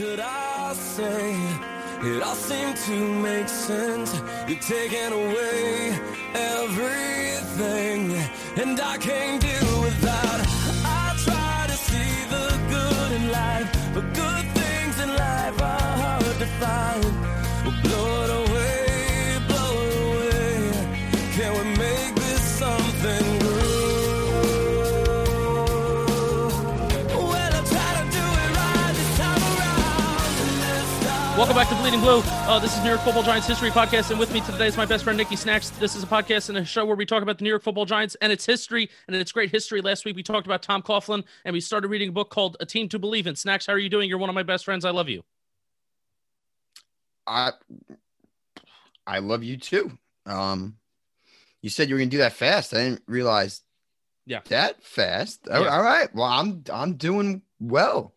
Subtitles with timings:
[0.00, 1.36] Could I say?
[2.02, 4.10] It all seemed to make sense.
[4.48, 5.98] You're taking away
[6.56, 8.02] everything,
[8.62, 10.38] and I can't deal with that.
[11.02, 16.38] I try to see the good in life, but good things in life are hard
[16.44, 17.19] to find.
[31.50, 32.20] Welcome back to Bleeding Blue.
[32.46, 34.86] Uh, this is New York Football Giants History Podcast, and with me today is my
[34.86, 35.70] best friend Nikki Snacks.
[35.70, 37.86] This is a podcast and a show where we talk about the New York Football
[37.86, 39.80] Giants and its history and its great history.
[39.80, 42.66] Last week we talked about Tom Coughlin, and we started reading a book called A
[42.66, 43.34] Team to Believe in.
[43.34, 44.08] Snacks, how are you doing?
[44.08, 44.84] You're one of my best friends.
[44.84, 45.24] I love you.
[47.26, 47.50] I
[49.04, 49.98] I love you too.
[50.26, 50.76] Um,
[51.62, 52.72] you said you were gonna do that fast.
[52.74, 53.62] I didn't realize
[54.24, 54.42] Yeah.
[54.50, 55.48] that fast.
[55.48, 55.56] Yeah.
[55.66, 56.14] all right.
[56.14, 58.14] Well, I'm I'm doing well.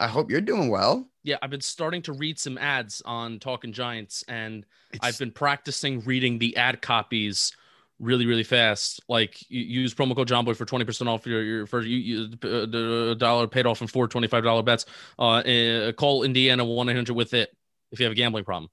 [0.00, 1.08] I hope you're doing well.
[1.26, 5.32] Yeah, I've been starting to read some ads on Talking Giants, and It's, I've been
[5.32, 7.50] practicing reading the ad copies
[7.98, 9.00] really, really fast.
[9.08, 11.96] Like you use promo code John Boy for twenty percent off your your first you,
[11.96, 14.86] you uh, the dollar paid off in four twenty five dollar bets.
[15.18, 17.50] Uh, uh, call Indiana one eight hundred with it
[17.90, 18.70] if you have a gambling problem,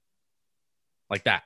[1.10, 1.42] like that.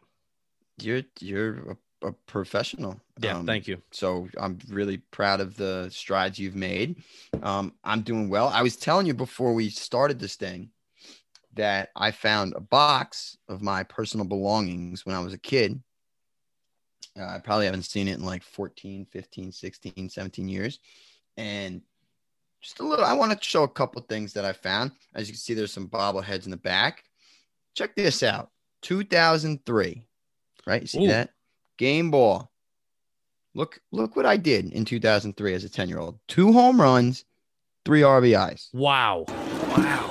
[0.78, 3.00] you're you're a, a professional.
[3.19, 3.81] Yeah, Um, thank you.
[3.93, 7.03] So I'm really proud of the strides you've made.
[7.43, 8.48] Um, I'm doing well.
[8.48, 10.69] I was telling you before we started this thing
[11.55, 15.83] that I found a box of my personal belongings when I was a kid.
[17.19, 20.78] Uh, I probably haven't seen it in like 14, 15, 16, 17 years.
[21.37, 21.83] And
[22.61, 24.93] just a little, I want to show a couple things that I found.
[25.15, 27.05] As you can see, there's some bobbleheads in the back.
[27.75, 28.51] Check this out
[28.83, 30.05] 2003,
[30.67, 30.83] right?
[30.83, 31.09] You see Ooh.
[31.09, 31.31] that?
[31.77, 32.51] Game ball.
[33.55, 36.19] Look, look what I did in 2003 as a 10 year old.
[36.28, 37.25] Two home runs,
[37.84, 38.72] three RBIs.
[38.72, 39.25] Wow.
[39.77, 40.08] Wow.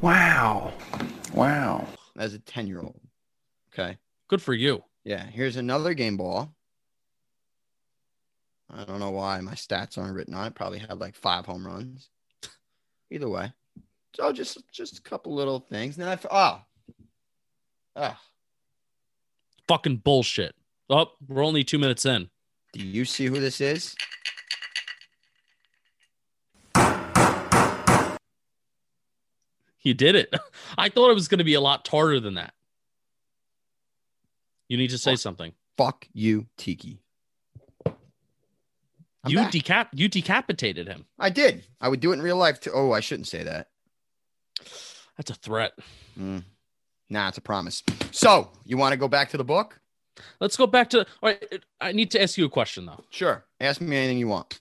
[0.00, 0.72] Wow.
[1.34, 1.86] Wow.
[2.18, 3.00] As a 10 year old.
[3.72, 3.96] Okay.
[4.28, 4.82] Good for you.
[5.04, 5.24] Yeah.
[5.26, 6.52] Here's another game ball.
[8.72, 10.54] I don't know why my stats aren't written on it.
[10.54, 12.08] Probably had like five home runs.
[13.10, 13.52] Either way.
[14.16, 15.96] So just just a couple little things.
[15.96, 16.60] And then I f- oh.
[17.94, 18.20] Ah,
[19.68, 20.54] Fucking bullshit.
[20.90, 22.28] Oh, we're only two minutes in.
[22.72, 23.94] do you see who this is?
[29.86, 30.34] You did it.
[30.78, 32.54] I thought it was going to be a lot harder than that.
[34.68, 35.20] You need to say Fuck.
[35.20, 35.52] something.
[35.76, 36.98] Fuck you, Tiki.
[37.86, 37.94] I'm
[39.26, 39.52] you back.
[39.52, 41.04] decap you decapitated him.
[41.20, 41.64] I did.
[41.80, 42.72] I would do it in real life too.
[42.74, 43.68] Oh, I shouldn't say that.
[45.16, 45.74] That's a threat.
[46.18, 46.42] Mm.
[47.08, 47.84] Nah, it's a promise.
[48.10, 49.78] So you want to go back to the book?
[50.40, 51.00] Let's go back to.
[51.00, 53.04] All right, I need to ask you a question though.
[53.10, 53.44] Sure.
[53.60, 54.58] Ask me anything you want.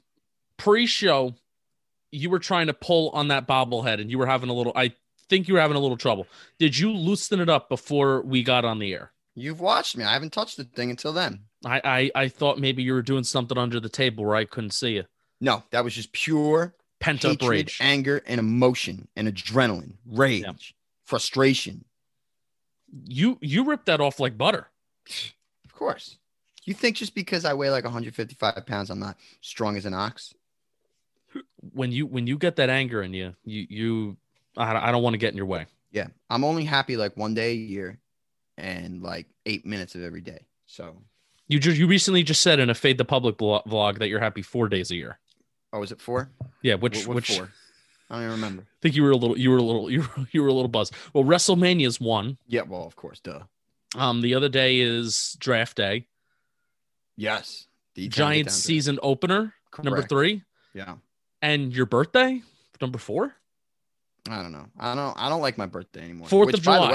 [0.58, 1.34] Pre-show,
[2.12, 4.72] you were trying to pull on that bobblehead, and you were having a little.
[4.76, 4.94] I
[5.30, 6.28] think you were having a little trouble.
[6.60, 9.12] Did you loosen it up before we got on the air?
[9.36, 10.04] You've watched me.
[10.04, 11.42] I haven't touched the thing until then.
[11.66, 14.72] I I, I thought maybe you were doing something under the table where I couldn't
[14.72, 15.04] see you.
[15.42, 17.78] No, that was just pure Pent up rage.
[17.82, 20.54] anger, and emotion, and adrenaline, rage, Yeah.
[21.04, 21.84] frustration.
[23.06, 24.68] You you ripped that off like butter.
[25.66, 26.18] Of course.
[26.64, 30.34] You think just because I weigh like 155 pounds, I'm not strong as an ox?
[31.74, 34.18] When you when you get that anger in you, you you
[34.58, 35.66] I, I don't want to get in your way.
[35.92, 36.08] Yeah.
[36.30, 38.00] I'm only happy like one day a year
[38.58, 40.40] and like eight minutes of every day.
[40.66, 40.96] So,
[41.48, 44.42] You just you recently just said in a fade the public vlog that you're happy
[44.42, 45.20] four days a year.
[45.74, 46.30] oh, is it four?
[46.62, 47.50] Yeah, which What- what which four?
[48.10, 48.62] I don't even remember.
[48.64, 50.54] I think you were a little you were a little you were, you were a
[50.54, 50.94] little buzzed.
[51.14, 52.38] Well, WrestleMania's one.
[52.48, 53.42] Yeah, well, of course, duh.
[53.96, 56.08] Um, the other day is draft day.
[57.18, 57.68] Yes.
[57.96, 60.44] The Giants season opener number three,
[60.74, 60.96] Yeah.
[61.42, 62.42] and your birthday
[62.82, 63.34] number four.
[64.30, 64.66] I don't know.
[64.80, 65.14] I don't.
[65.18, 66.28] I don't like my birthday anymore.
[66.30, 66.88] Fourth Which, of by July.
[66.88, 66.94] the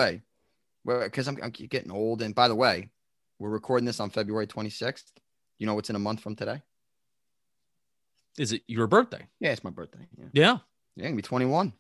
[0.89, 2.23] way, because I'm, I'm getting old.
[2.23, 2.91] And by the way,
[3.39, 5.05] we're recording this on February 26th.
[5.59, 6.63] You know what's in a month from today?
[8.39, 9.27] Is it your birthday?
[9.39, 10.07] Yeah, it's my birthday.
[10.19, 10.59] Yeah, Yeah.
[10.97, 11.73] yeah, I'm gonna be 21.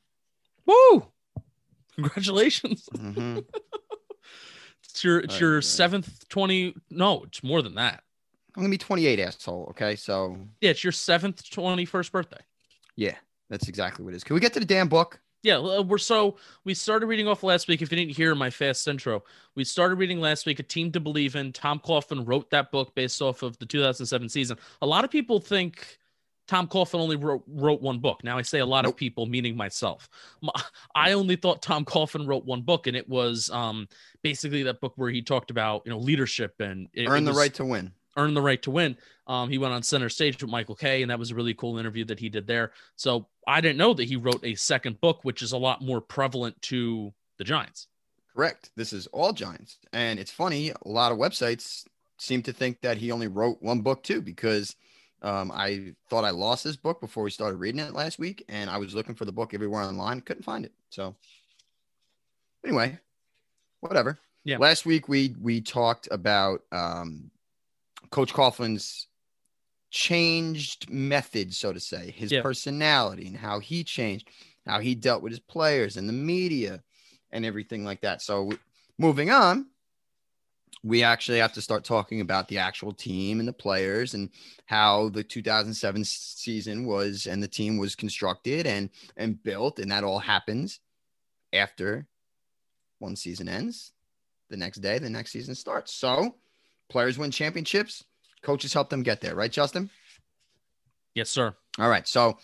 [0.66, 1.06] Woo!
[1.96, 2.88] Congratulations.
[2.96, 3.38] hmm
[4.84, 5.64] It's your it's Right, your right.
[5.64, 6.74] seventh twenty.
[6.90, 8.02] No, it's more than that.
[8.56, 9.68] I'm gonna be 28, asshole.
[9.70, 12.40] Okay, so Yeah, it's your seventh, 21st birthday.
[12.96, 13.14] yeah,
[13.48, 14.24] that's exactly what it is.
[14.24, 15.20] Can we get to the damn book?
[15.42, 17.80] Yeah, uh, we're so we started reading off last week.
[17.80, 19.22] If you didn't hear my fast intro,
[19.54, 20.58] we started reading last week.
[20.58, 21.52] A Team to Believe in.
[21.52, 24.58] Tom Coughlin wrote that book based off of the 2007 season.
[24.82, 25.98] A lot of people think
[26.46, 28.22] Tom Coughlin only wrote, wrote one book.
[28.22, 28.94] Now I say a lot Nope.
[28.94, 30.10] of people, meaning myself.
[30.94, 33.88] I only thought Tom Coughlin wrote one book, and it was um,
[34.22, 37.38] basically that book where he talked about you know leadership and it, Earn it the
[37.38, 37.92] right to win.
[38.20, 38.96] Earn the right to win.
[39.26, 41.78] Um, he went on center stage with Michael Kay, and that was a really cool
[41.78, 42.72] interview that he did there.
[42.96, 46.00] So I didn't know that he wrote a second book, which is a lot more
[46.00, 47.86] prevalent to the Giants.
[48.34, 48.70] Correct.
[48.76, 50.70] This is all Giants, and it's funny.
[50.70, 51.84] A lot of websites
[52.18, 54.76] seem to think that he only wrote one book too, because
[55.22, 58.70] um, I thought I lost this book before we started reading it last week, and
[58.70, 60.72] I was looking for the book everywhere online, couldn't find it.
[60.90, 61.14] So
[62.64, 62.98] anyway,
[63.80, 64.18] whatever.
[64.44, 64.58] Yeah.
[64.58, 67.30] Last week we we talked about um,
[68.10, 69.06] Coach Coughlin's
[69.90, 72.42] changed method, so to say, his Yeah.
[72.42, 74.28] personality and how he changed,
[74.66, 76.82] how he dealt with his players and the media
[77.30, 78.22] and everything like that.
[78.22, 78.52] So
[78.98, 79.70] moving on,
[80.82, 84.30] we actually have to start talking about the actual team and the players and
[84.66, 90.04] how the 2007 season was and the team was constructed and and built and that
[90.04, 90.80] all happens
[91.52, 92.06] after
[92.98, 93.92] one season ends
[94.48, 96.34] the next day the next season starts so
[96.90, 98.04] players win championships
[98.42, 99.88] coaches help them get there right justin
[101.14, 101.54] Yes, sir.
[101.78, 102.06] all right.
[102.06, 102.38] So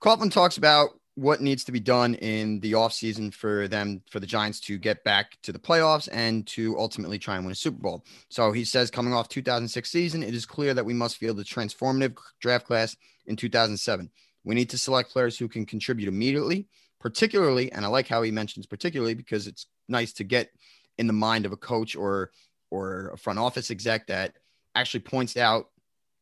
[0.00, 4.26] Coughlin talks about what needs to be done in the offseason for them, for the
[4.26, 7.78] Giants to get back to the playoffs and to ultimately try and win a Super
[7.78, 8.04] Bowl.
[8.28, 11.44] So he says, coming off 2006 season, it is clear that we must field a
[11.44, 12.96] transformative draft class
[13.26, 14.08] in 2007.
[14.44, 16.68] We need to select players who can contribute immediately,
[17.00, 20.50] particularly, and I like how he mentions particularly because it's nice to get
[20.96, 22.30] in the mind of a coach or
[22.70, 24.34] or a front office exec that
[24.74, 25.70] actually points out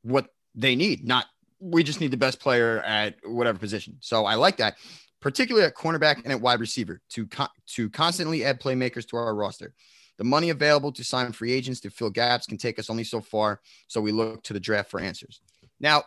[0.03, 1.27] what they need, not
[1.61, 3.97] we just need the best player at whatever position.
[4.01, 4.77] So I like that,
[5.21, 7.29] particularly at cornerback and at wide receiver to
[7.75, 9.75] to constantly add playmakers to our roster.
[10.19, 13.21] The money available to sign free agents to fill gaps can take us only so
[13.21, 15.41] far, so we look to the draft for answers.
[15.79, 16.05] Now,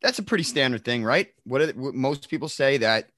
[0.00, 1.28] that's a pretty standard thing, right?
[1.44, 3.08] What, are, what most people say that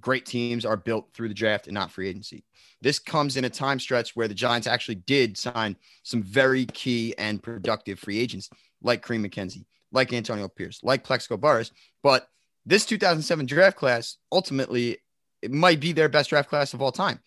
[0.00, 2.44] great teams are built through the draft and not free agency.
[2.80, 7.14] This comes in a time stretch where the Giants actually did sign some very key
[7.18, 8.50] and productive free agents
[8.82, 11.72] like Kareem McKenzie, like Antonio Pierce, like Plaxico Burress.
[12.02, 12.28] But
[12.64, 14.98] this 2007 draft class, ultimately,
[15.42, 17.20] it might be their best draft class of all time,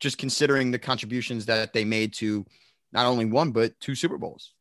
[0.00, 2.44] just considering the contributions that they made to
[2.92, 4.52] not only one, but two Super Bowls.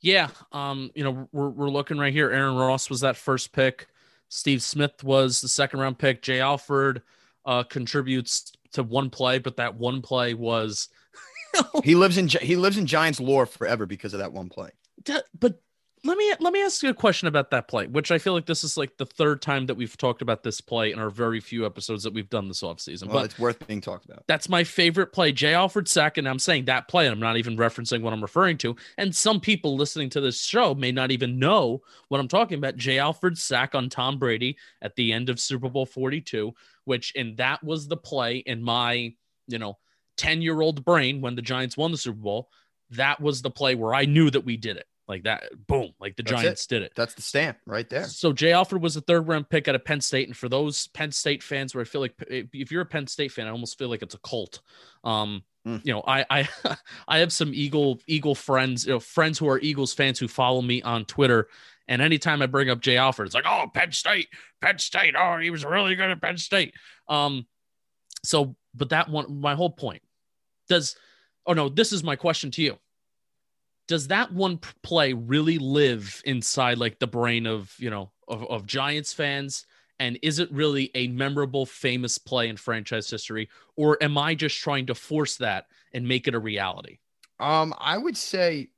[0.00, 0.28] Yeah.
[0.50, 2.30] Um, you know, we're, we're looking right here.
[2.30, 3.86] Aaron Ross was that first pick.
[4.32, 6.22] Steve Smith was the second round pick.
[6.22, 7.02] Jay Alford
[7.44, 10.88] uh, contributes to one play, but that one play was
[11.84, 14.70] He lives in he lives in Giants lore forever because of that one play.
[15.38, 15.60] But
[16.04, 18.46] let me let me ask you a question about that play, which I feel like
[18.46, 21.38] this is like the third time that we've talked about this play in our very
[21.38, 23.06] few episodes that we've done this offseason.
[23.06, 24.24] Well, but it's worth being talked about.
[24.26, 25.30] that's my favorite play.
[25.30, 28.20] Jay Alford sack, and I'm saying that play, and I'm not even referencing what I'm
[28.20, 28.74] referring to.
[28.98, 32.76] And some people listening to this show may not even know what I'm talking about.
[32.76, 36.52] Jay Alford's sack on Tom Brady at the end of Super Bowl 42,
[36.84, 39.14] which and that was the play in my,
[39.46, 39.78] you know,
[40.16, 42.48] 10 year old brain when the Giants won the Super Bowl.
[42.90, 44.86] That was the play where I knew that we did it.
[45.12, 46.42] Like that, boom, like the That's it.
[46.42, 46.92] Giants did it.
[46.96, 48.04] That's the stamp right there.
[48.04, 50.86] So Jay Alford was a third round pick out of Penn State, and for those
[50.88, 53.78] Penn State fans, where I feel like if you're a Penn State fan, I almost
[53.78, 54.60] feel like it's a cult.
[55.04, 55.80] Um, Mm.
[55.84, 56.48] you know, I I
[57.08, 60.62] I have some Eagle Eagle friends, you know, friends who are Eagles fans who follow
[60.62, 61.46] me on Twitter,
[61.86, 64.28] and anytime I bring up Jay Alford, it's like, oh, Penn State,
[64.60, 66.74] Penn State, oh, he was really good at Penn State.
[67.06, 67.46] Um,
[68.24, 70.02] so, but that one, my whole point
[70.68, 70.96] does.
[71.46, 72.78] Oh no, this is my question to you
[73.88, 78.66] does that one play really live inside like the brain of you know of, of
[78.66, 79.66] giants fans
[79.98, 84.58] and is it really a memorable famous play in franchise history or am i just
[84.58, 86.98] trying to force that and make it a reality
[87.38, 88.70] Um, I would say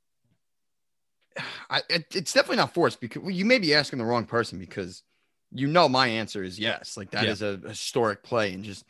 [1.71, 4.59] I, it, it's definitely not forced because well, you may be asking the wrong person
[4.59, 5.03] because
[5.51, 6.97] you know my answer is yes.
[6.97, 7.33] Like that Yeah.
[7.33, 8.85] is a historic play, and just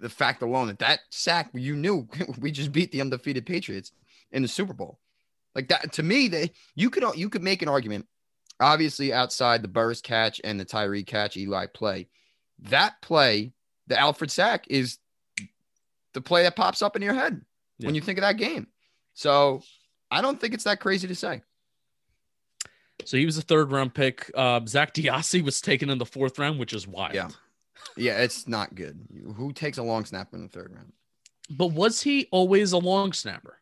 [0.00, 3.92] the fact alone that that sack you knew we just beat the undefeated Patriots
[4.32, 4.98] in the Super Bowl.
[5.54, 8.06] Like that to me, they you could you could make an argument.
[8.60, 12.08] Obviously, outside the Burress catch and the Tyree catch, Eli play,
[12.64, 13.52] that play,
[13.86, 14.98] the Alford sack is
[16.12, 17.40] the play that pops up in your head
[17.78, 18.66] when you think of that game.
[19.14, 19.62] So
[20.10, 21.42] I don't think it's that crazy to say.
[23.04, 26.38] so he was a third round pick uh, Zak DeOssie was taken in the fourth
[26.38, 27.28] round which is wild Yeah.
[27.96, 29.00] Yeah, it's not good.
[29.36, 30.92] Who takes a long snapper in the third round?
[31.50, 33.59] but was he always a long snapper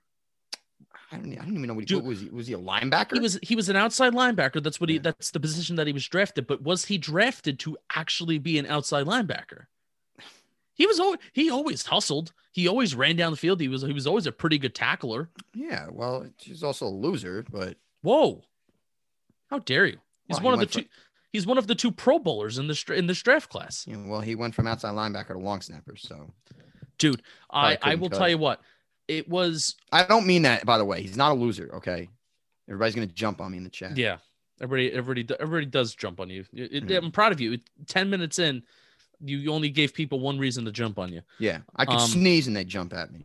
[1.11, 2.21] I don't, I don't even know what he, Dude, was.
[2.21, 3.15] He was he a linebacker?
[3.15, 4.63] He was he was an outside linebacker.
[4.63, 5.03] That's what he Yeah.
[5.03, 6.47] that's the position that he was drafted.
[6.47, 9.67] But was he drafted to actually be an outside linebacker?
[10.75, 12.33] He was always he always hustled.
[12.53, 13.61] He always ran down the field.
[13.61, 15.29] He was he was always a pretty good tackler.
[15.55, 15.87] Yeah.
[15.91, 18.43] Well, he's also a loser, but Whoa.
[19.51, 19.99] How dare you?
[20.27, 20.93] He's Well, he one of the went two
[21.33, 23.87] he's one of the two pro bowlers in this in this draft class.
[23.87, 25.97] know, well, he went from outside linebacker to long snapper.
[25.97, 26.33] So
[26.99, 28.19] Dude, I I will cut.
[28.19, 28.61] tell you what.
[29.09, 31.01] It was I don't mean that, by the way.
[31.03, 31.71] He's not a loser.
[31.77, 32.09] Okay.
[32.69, 33.97] Everybody's gonna jump on me in the chat.
[33.97, 34.19] yeah.
[34.61, 36.45] Everybody everybody everybody does jump on you.
[36.53, 36.97] It- it- Mhm.
[37.05, 37.59] I'm proud of you.
[37.87, 38.63] 10 minutes in,
[39.21, 41.23] you you only gave people one reason to jump on you.
[41.39, 41.61] Yeah.
[41.75, 43.25] I could Um, sneeze and they jump at me.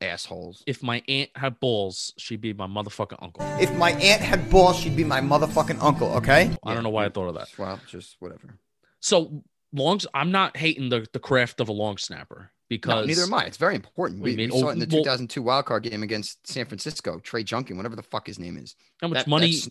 [0.00, 0.62] Assholes.
[0.66, 3.42] If my aunt had balls, she'd be my motherfucking uncle.
[3.60, 6.56] If my aunt had balls, she'd be my motherfucking uncle, okay?
[6.64, 7.48] I don't know why I thought of that.
[7.58, 8.58] Well, just whatever.
[9.00, 13.22] So longs, I'm not hating the, the craft of a long snapper No, because neither
[13.22, 13.44] am I.
[13.44, 14.20] It's very important.
[14.20, 17.18] We, you we saw it in the well- 2002 wild card game against San Francisco.
[17.18, 18.74] Trey Junkin, whatever the fuck his name is.
[19.00, 19.70] how much That- money you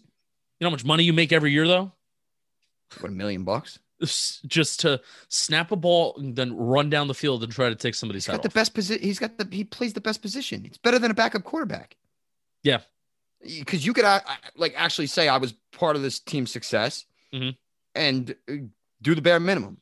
[0.62, 1.92] know how much money you make every year though?
[3.00, 3.80] What a million bucks.
[4.46, 7.96] Just to snap a ball and then run down the field and try to take
[7.96, 9.04] somebody's He's head got the best position.
[9.04, 9.48] He's got the.
[9.52, 10.64] He plays the best position.
[10.66, 11.96] It's better than a backup quarterback.
[12.64, 12.80] Yeah.
[13.44, 14.20] Because you could uh,
[14.56, 17.56] like actually say I was part of this team's success, Mhm.
[17.96, 18.54] and uh,
[19.02, 19.78] do the bare minimum.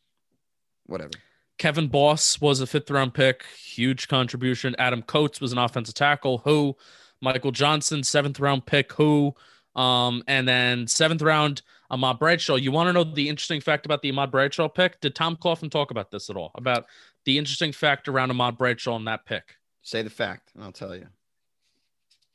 [0.86, 1.12] Whatever.
[1.58, 4.76] Kevin Boss was a fifth round pick, huge contribution.
[4.78, 6.40] Adam Koets was an offensive tackle.
[6.40, 6.76] Who?
[7.22, 8.92] Michael Johnson, seventh round pick.
[8.94, 9.34] Who?
[9.76, 12.56] Um, and then seventh round, Ahmad Bradshaw.
[12.56, 15.00] You want to know the interesting fact about the Ahmad Bradshaw pick?
[15.02, 16.52] Did Tom Coughlin talk about this at all?
[16.56, 16.86] About
[17.26, 19.56] the interesting fact around Ahmad Bradshaw and that pick?
[19.82, 21.08] Say the fact, and I'll tell you.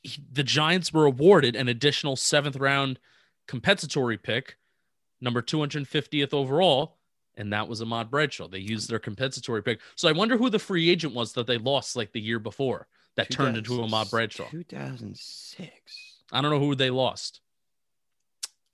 [0.03, 2.99] He- the Giants were awarded an additional seventh round
[3.47, 4.57] compensatory pick,
[5.19, 6.97] number 250th overall,
[7.37, 8.47] and that was Ahmad Bradshaw.
[8.47, 9.79] They used their compensatory pick.
[9.95, 12.87] So I wonder who the free agent was that they lost like the year before
[13.15, 14.49] that turned into Ahmad Bradshaw.
[14.49, 15.69] 2006.
[16.31, 17.41] I don't know who they lost.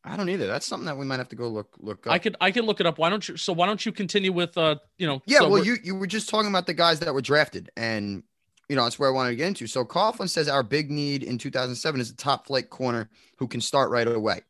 [0.04, 0.48] I don't either.
[0.48, 2.14] That's something that we might have to go look look up.
[2.14, 2.98] I could I could look it up.
[2.98, 3.36] Why don't you?
[3.36, 5.22] So why don't you continue with uh you know?
[5.26, 8.24] Yeah, so well, you you were just talking about the guys that were drafted, and
[8.70, 9.68] you know that's where I wanted to get into.
[9.68, 13.60] So Coughlin says our big need in 2007 is a top flight corner who can
[13.60, 14.42] start right away.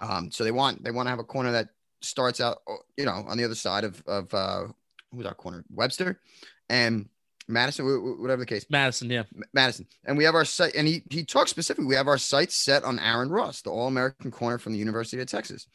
[0.00, 3.04] Um, so they want they want to have a corner that starts out, oh, you
[3.04, 4.64] know, on the other side of of uh,
[5.12, 6.20] who's our corner, Webster,
[6.68, 7.08] and
[7.48, 9.10] Madison, wh- wh- whatever the case, Madison.
[9.10, 9.86] Yeah, Madison.
[10.04, 11.86] And we have our site, and he he talks specifically.
[11.86, 15.20] We have our sights set on Aaron Ross, the All American corner from the University
[15.20, 15.66] of Texas,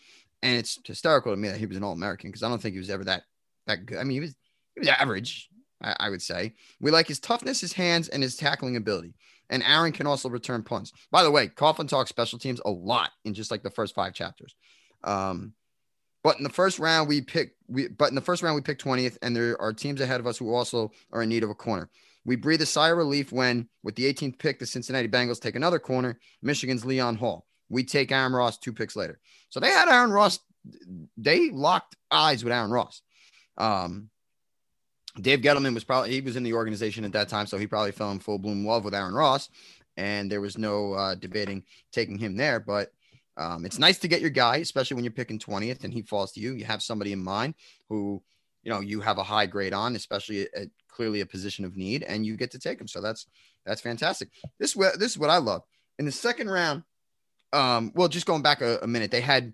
[0.42, 2.74] and it's hysterical to me that he was an All American because I don't think
[2.74, 3.24] he was ever that
[3.68, 3.98] that good.
[3.98, 4.36] I mean, he was
[4.76, 5.50] he was average,
[5.82, 6.54] I, I would say.
[6.80, 9.14] We like his toughness, his hands, and his tackling ability.
[9.50, 10.94] And Aaron can also return punts.
[11.12, 14.14] By the way, Coughlin talks special teams a lot in just like the first five
[14.14, 14.56] chapters.
[15.04, 15.54] Um,
[16.24, 18.84] but in the first round, we pick we but in the first round we picked
[18.84, 21.56] 20th, and there are teams ahead of us who also are in need of a
[21.56, 21.90] corner.
[22.24, 25.56] We breathe a sigh of relief when, with the 18th pick, the Cincinnati Bengals take
[25.56, 27.48] another corner, Michigan's Leon Hall.
[27.70, 29.20] We take Aaron Ross two picks later.
[29.50, 30.40] So they had Aaron Ross,
[31.18, 33.02] they locked eyes with Aaron Ross.
[33.58, 34.10] Um,
[35.20, 37.92] Dave Gettleman was probably, he was in the organization at that time, so he probably
[37.92, 39.50] fell in full bloom love with Aaron Ross.
[39.98, 42.60] And there was no uh, debating taking him there.
[42.60, 42.92] But
[43.38, 46.32] um, it's nice to get your guy, especially when you're picking 20th and he falls
[46.34, 46.54] to you.
[46.54, 47.56] You have somebody in mind
[47.90, 48.22] who,
[48.64, 52.04] you know, you have a high grade on, especially at, clearly a position of need,
[52.04, 52.88] and you get to take him.
[52.88, 53.26] So that's
[53.66, 54.30] that's fantastic.
[54.60, 55.64] This is this is what I love.
[55.98, 56.84] In the second round,
[57.54, 59.54] um, well, just going back a, a minute, they had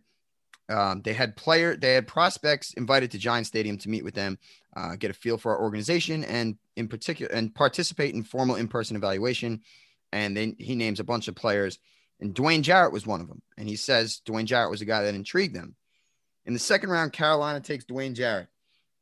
[0.69, 4.37] um, they had player they had prospects invited to Giant Stadium to meet with them,
[4.75, 8.67] uh, get a feel for our organization, and in particular, and participate in formal in
[8.67, 9.61] person evaluation.
[10.11, 11.79] And then he names a bunch of players,
[12.19, 13.41] and Dwayne Jarrett was one of them.
[13.57, 15.75] And he says Dwayne Jarrett was a guy that intrigued them.
[16.45, 18.47] In the second round, Carolina takes Dwayne Jarrett,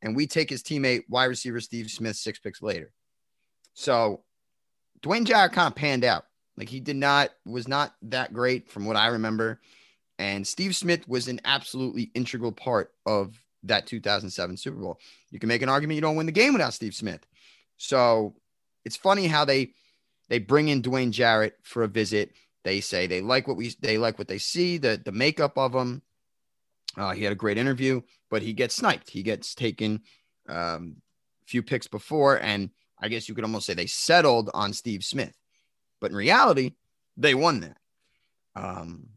[0.02, 2.92] and we take his teammate, wide receiver Steve Smith, six picks later.
[3.74, 4.22] So
[5.02, 6.24] Dwayne Jarrett kind of panned out.
[6.56, 9.60] Like he did not, was not that great from what I remember.
[10.18, 14.98] And Steve Smith was an absolutely integral part of that 2007 Super Bowl.
[15.30, 17.26] You can make an argument you don't win the game without Steve Smith.
[17.76, 18.34] So
[18.84, 19.72] it's funny how they
[20.28, 22.32] they bring in Dwayne Jarrett for a visit.
[22.66, 25.72] They say they like what we they like what they see, the the makeup of
[25.72, 26.02] him.
[26.96, 29.08] Uh, he had a great interview, but he gets sniped.
[29.08, 30.00] He gets taken
[30.48, 30.96] um,
[31.44, 32.70] a few picks before, and
[33.00, 35.32] I guess you could almost say they settled on Steve Smith.
[36.00, 36.72] But in reality,
[37.16, 37.76] they won that.
[38.56, 39.10] Um,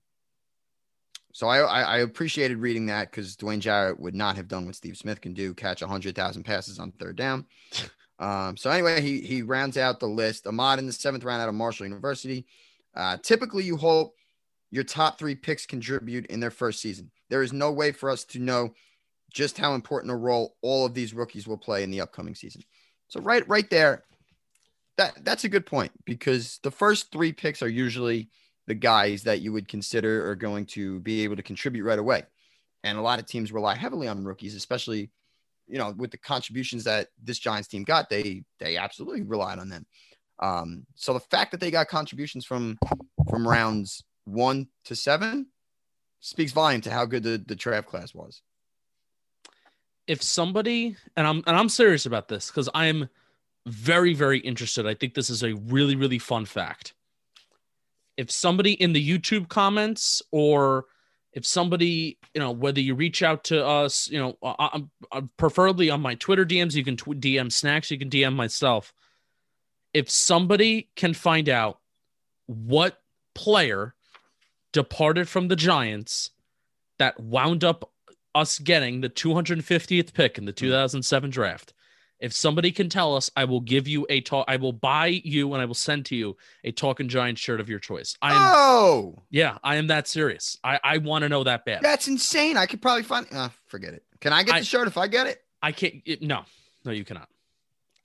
[1.34, 4.76] so I, I, I appreciated reading that because Dwayne Jarrett would not have done what
[4.76, 7.48] Steve Smith can do, catch 100,000 passes on third down.
[8.22, 10.46] Um, so anyway, he he rounds out the list.
[10.46, 12.46] Ahmad in the seventh round out of Marshall University.
[12.96, 14.16] Uh, typically, you hope
[14.72, 17.12] your top three picks contribute in their first season.
[17.30, 18.74] There is no way for us to know
[19.32, 22.64] just how important a role all of these rookies will play in the upcoming season.
[23.08, 24.04] So right right there,
[24.98, 28.30] that that's a good point because the first three picks are usually
[28.68, 32.24] the guys that you would consider are going to be able to contribute right away.
[32.84, 35.10] And a lot of teams rely heavily on rookies, especially,
[35.68, 39.70] you know, with the contributions that this Giants team got, they they absolutely relied on
[39.70, 39.86] them.
[40.40, 42.78] Um, so the fact that they got contributions from
[43.30, 45.48] from rounds one to seven
[46.22, 48.42] speaks volume to how good the, the draft class was.
[50.08, 53.10] if somebody and I'm and I'm serious about this because I'm
[53.68, 54.88] very very interested.
[54.88, 56.94] I think this is a really really fun fact.
[58.18, 60.86] If somebody in the YouTube comments or
[61.32, 64.82] if somebody you know whether you reach out to us, you know, I,
[65.12, 68.92] I, preferably on my Twitter DMs, you can tw- DM snacks, you can DM myself.
[69.94, 71.80] If somebody can find out
[72.46, 73.02] what
[73.36, 73.96] player
[74.72, 76.32] departed from the Giants
[76.98, 77.92] that wound up
[78.36, 81.74] us getting the 250th pick in the 2007 draft.
[82.20, 84.46] If somebody can tell us, I will give you a talk.
[84.50, 87.70] I will buy you and I will send to you a Talking Giant shirt of
[87.70, 88.16] your choice.
[88.22, 90.58] I am, Oh, yeah, I am that serious.
[90.64, 91.82] I, I want to know that bad.
[91.82, 92.58] that's insane.
[92.58, 94.04] I could probably find uh, forget it.
[94.20, 95.42] Can I get I- the shirt if I get it?
[95.62, 95.96] I can't.
[96.06, 96.44] It, no,
[96.86, 97.30] no, you cannot.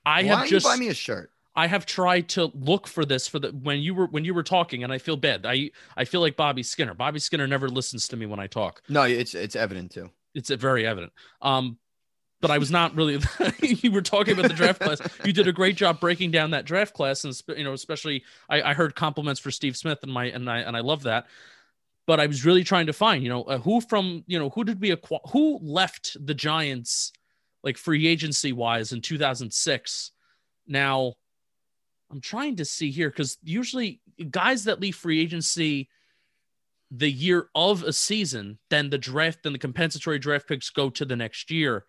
[0.07, 1.31] I Why have just you buy me a shirt?
[1.57, 4.43] I have tried to look for this for the when you were when you were
[4.43, 5.47] talking, and I feel bad.
[5.47, 6.95] I I feel like Bobby Skinner.
[6.95, 8.83] Bobby Skinner never listens to me when I talk.
[8.89, 10.11] No, it's it's evident too.
[10.35, 11.13] it's very evident.
[11.41, 11.79] Um,
[12.41, 13.19] but I was not really.
[13.63, 15.01] you were talking about the draft class.
[15.25, 18.61] You did a great job breaking down that draft class, and you know, especially I,
[18.61, 21.27] I heard compliments for Steve Smith, and my and I and I love that.
[22.07, 24.65] But I was really trying to find, you know, uh, who from you know who
[24.65, 27.13] did we acquire, who left the Giants,
[27.63, 30.11] like free agency wise in 2006.
[30.67, 31.15] Now,
[32.11, 35.89] I'm trying to see here because usually guys that leave free agency
[36.91, 41.05] the year of a season, then the draft, then the compensatory draft picks go to
[41.05, 41.85] the next year.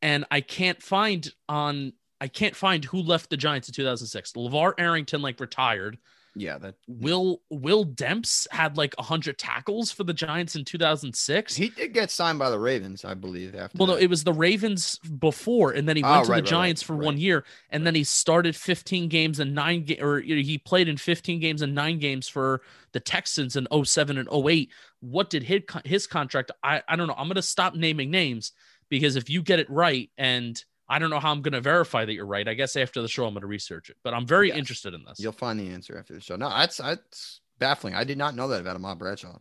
[0.00, 4.32] And I can't find on I can't find who left the Giants in 2006.
[4.32, 5.98] LeVar Arrington like retired.
[6.34, 11.54] Yeah, that Will Will Demps had like 100 tackles for the Giants in 2006.
[11.54, 13.54] he did get signed by the Ravens, I believe.
[13.54, 16.36] After well, no, it was the Ravens before, and then he Oh, went to right,
[16.38, 19.84] the right, Giants right, for one year, and then he started 15 games and nine
[19.84, 24.16] ga- or he played in 15 games and nine games for the Texans in 07
[24.16, 24.70] and 08.
[25.00, 26.50] What did his his contract?
[26.62, 27.14] I I don't know.
[27.16, 28.52] I'm gonna stop naming names
[28.88, 32.12] because if you get it right, and I don't know how I'm gonna verify that
[32.12, 32.46] you're right.
[32.46, 34.58] I guess after the show I'm gonna research it, but I'm very Yes.
[34.58, 35.18] interested in this.
[35.18, 36.36] You'll find the answer after the show.
[36.36, 37.94] No, that's that's baffling.
[37.94, 39.38] I did not know that about Ahmad Bradshaw.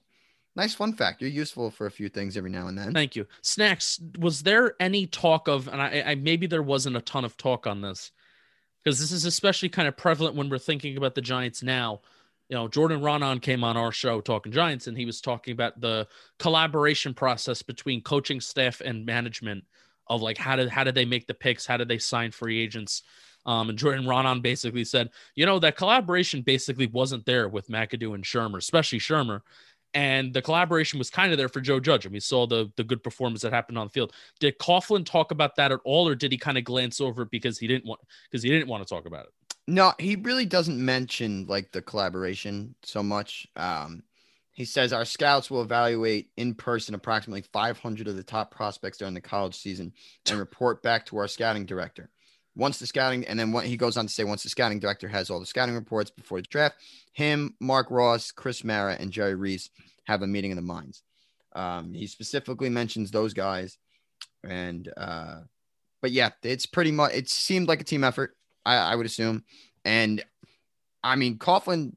[0.55, 1.21] Nice fun fact.
[1.21, 2.93] You're useful for a few things every now and then.
[2.93, 3.25] Thank you.
[3.41, 7.35] Snacks, was there any talk of, and I, I maybe there wasn't a ton of
[7.37, 8.11] talk on this
[8.83, 12.01] because this is especially kind of prevalent when we're thinking about the Giants now.
[12.49, 15.79] You know, Jordan Raanan came on our show talking Giants, and he was talking about
[15.79, 19.63] the collaboration process between coaching staff and management
[20.11, 22.59] of like how did how did they make the picks, how did they sign free
[22.59, 23.03] agents.
[23.43, 28.13] Um, and Jordan Raanan basically said, you know, that collaboration basically wasn't there with McAdoo
[28.13, 29.41] and Shurmur, especially Shurmur
[29.93, 32.05] and the collaboration was kind of there for Joe Judge.
[32.05, 34.13] And we saw the the good performance that happened on the field.
[34.39, 37.31] Did Coughlin talk about that at all, or did he kind of glance over it
[37.31, 39.31] because he didn't want because he didn't want to talk about it?
[39.67, 43.47] No, he really doesn't mention like the collaboration so much.
[43.55, 44.03] Um,
[44.53, 49.13] he says our scouts will evaluate in person approximately 500 of the top prospects during
[49.13, 49.93] the college season
[50.29, 52.09] and report back to our scouting director.
[52.55, 55.07] Once the scouting, and then what he goes on to say, once the scouting director
[55.07, 56.75] has all the scouting reports before the draft,
[57.13, 59.69] him, Marc Ross, Chris Mara, and Jerry Reese
[60.03, 61.01] have a meeting of the minds.
[61.53, 63.77] Um, he specifically mentions those guys,
[64.43, 65.41] and uh,
[66.01, 67.13] but yeah, it's pretty much.
[67.13, 68.35] It seemed like a team effort.
[68.65, 69.43] I, I would assume.
[69.85, 70.23] And
[71.03, 71.93] I mean, Coughlin,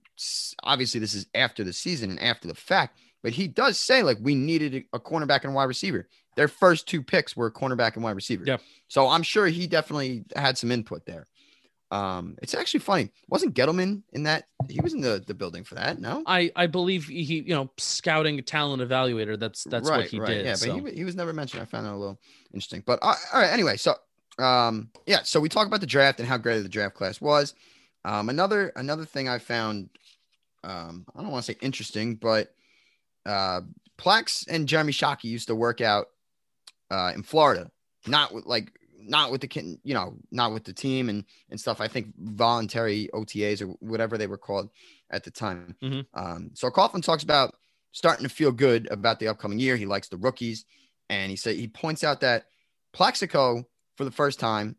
[0.63, 4.19] obviously, this is after the season and after the fact, but he does say, like,
[4.21, 6.09] we needed a cornerback and wide receiver.
[6.37, 8.45] Their first two picks were cornerback and wide receiver.
[8.47, 8.61] Yep.
[8.89, 11.27] So I'm sure he definitely had some input there.
[11.91, 13.11] Um, it's actually funny.
[13.29, 14.49] Wasn't Gettleman in that?
[14.69, 16.25] He was in the, the building for that, no?
[16.27, 19.39] I I believe he you know scouting talent evaluator.
[19.39, 20.45] That's that's what he did.
[20.45, 21.63] Yeah, but he, he was never mentioned.
[21.63, 22.19] I found that a little
[22.53, 22.83] interesting.
[22.85, 23.95] But uh, all right, anyway, so
[24.39, 27.55] um, yeah, so we talk about the draft and how great the draft class was.
[28.05, 29.89] Um, another another thing I found,
[30.65, 32.55] um, I don't want to say interesting, but
[33.27, 33.61] uh,
[33.99, 36.07] Plex and Jeremy Shockey used to work out
[36.91, 37.71] uh, in Florida,
[38.07, 41.81] not with like not with the you know not with the team and and stuff.
[41.81, 44.71] I think voluntary OTAs or whatever they were called
[45.11, 45.77] at the time.
[45.83, 46.07] Mhm.
[46.15, 47.55] Um, so Coughlin talks about
[47.93, 49.77] starting to feel good about the upcoming year.
[49.77, 50.65] He likes the rookies,
[51.09, 52.47] and he said he points out that
[52.93, 53.65] Plaxico
[53.97, 54.77] for the first time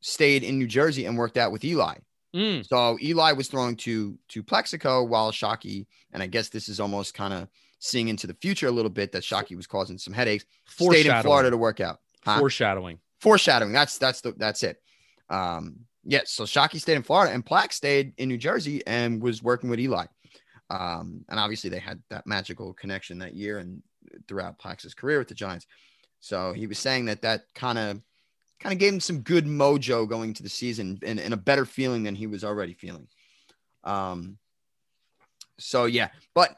[0.00, 1.96] stayed in New Jersey and worked out with Eli.
[2.34, 6.80] Mm, So Eli was throwing to to Plaxico while Shockey, and I guess this is
[6.80, 10.12] almost kind of seeing into the future a little bit that Shockey was causing some
[10.14, 10.44] headaches.
[10.66, 11.22] Stayed in.
[11.22, 12.00] Florida to work out.
[12.24, 12.38] Huh?
[12.38, 12.98] Foreshadowing.
[13.20, 13.72] Foreshadowing.
[13.72, 14.82] That's that's the that's it.
[15.30, 19.42] Um, yes, so Shockey stayed in Florida and Plaque stayed in New Jersey and was
[19.42, 20.06] working with Eli.
[20.70, 23.82] Um, and obviously they had that magical connection that year and
[24.26, 25.66] throughout Plax's career with the Giants.
[26.20, 28.00] So he was saying that that kind of
[28.64, 31.66] kind of gave him some good mojo going to the season and, and a better
[31.66, 33.06] feeling than he was already feeling.
[33.84, 34.38] Um,
[35.58, 36.56] so yeah, but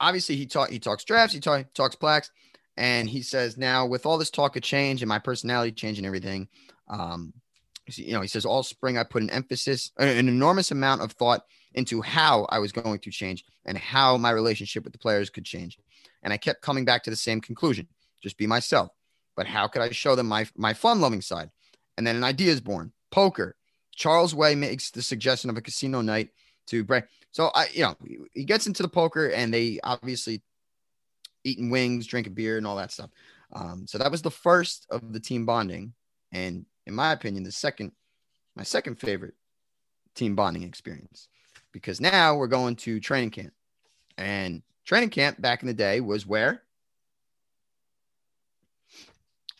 [0.00, 2.30] obviously he talk he talks drafts, he talk, talks Plax,
[2.78, 6.06] and he says now with all this talk of change and my personality change and
[6.06, 6.48] everything,
[6.88, 7.34] um,
[7.86, 11.42] you know, he says all spring I put an emphasis, an enormous amount of thought
[11.74, 15.44] into how I was going to change and how my relationship with the players could
[15.44, 15.78] change,
[16.22, 17.88] and I kept coming back to the same conclusion:
[18.22, 18.90] just be myself.
[19.36, 21.50] But how could I show them my my fun loving side?
[21.96, 23.56] And then an idea is born: poker.
[23.94, 26.30] Charles Way makes the suggestion of a casino night
[26.68, 27.04] to break.
[27.30, 27.96] So I, you know,
[28.32, 30.42] he gets into the poker and they obviously
[31.44, 33.10] eating wings, drinking beer, and all that stuff.
[33.52, 35.92] Um, so that was the first of the team bonding,
[36.32, 37.92] and in my opinion, the second,
[38.56, 39.34] my second favorite
[40.14, 41.28] team bonding experience,
[41.70, 43.52] because now we're going to training camp,
[44.16, 46.62] and training camp back in the day was where?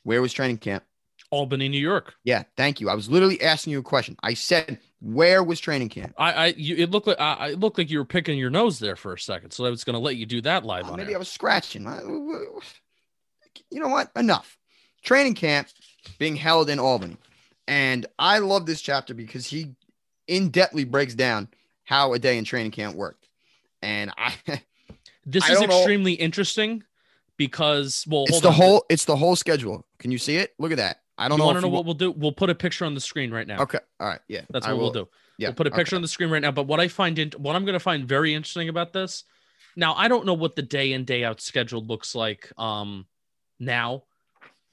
[0.04, 0.84] Where was training camp?
[1.30, 2.14] Albany, New York.
[2.24, 2.90] Yeah, thank you.
[2.90, 4.16] I was literally asking you a question.
[4.22, 6.14] I said, where was training camp?
[6.18, 8.78] I, I, you, it looked like I, it looked like you were picking your nose
[8.78, 10.92] there for a second, so I was going to let you do that live oh,
[10.92, 11.16] on maybe air.
[11.16, 11.86] I was scratching.
[11.86, 12.02] I-
[13.70, 14.10] You know what?
[14.16, 14.58] Enough.
[15.02, 15.68] Training camp
[16.18, 17.16] being held in Albany.
[17.66, 19.74] And I love this chapter because he
[20.26, 21.48] in depthly breaks down
[21.84, 23.26] how a day in training camp worked.
[23.80, 24.34] And I
[25.24, 26.82] This I is don't know- extremely interesting
[27.46, 28.54] because well, it's the on.
[28.54, 29.84] whole it's the whole schedule.
[29.98, 30.52] Can you see it?
[30.58, 30.98] Look at that.
[31.18, 31.46] I don't You know.
[31.46, 32.10] want to know what we'll do?
[32.12, 33.62] We'll put a picture on the screen right now.
[33.62, 33.78] Okay.
[34.00, 34.20] All right.
[34.28, 34.42] Yeah.
[34.50, 35.08] That's what will- we'll do.
[35.38, 35.48] Yeah.
[35.48, 35.96] We'll put a picture okay.
[35.96, 36.52] on the screen right now.
[36.52, 39.24] But what I find in, what I'm going to find very interesting about this,
[39.76, 43.06] now I don't know what the day in day out schedule looks like um
[43.60, 44.04] now,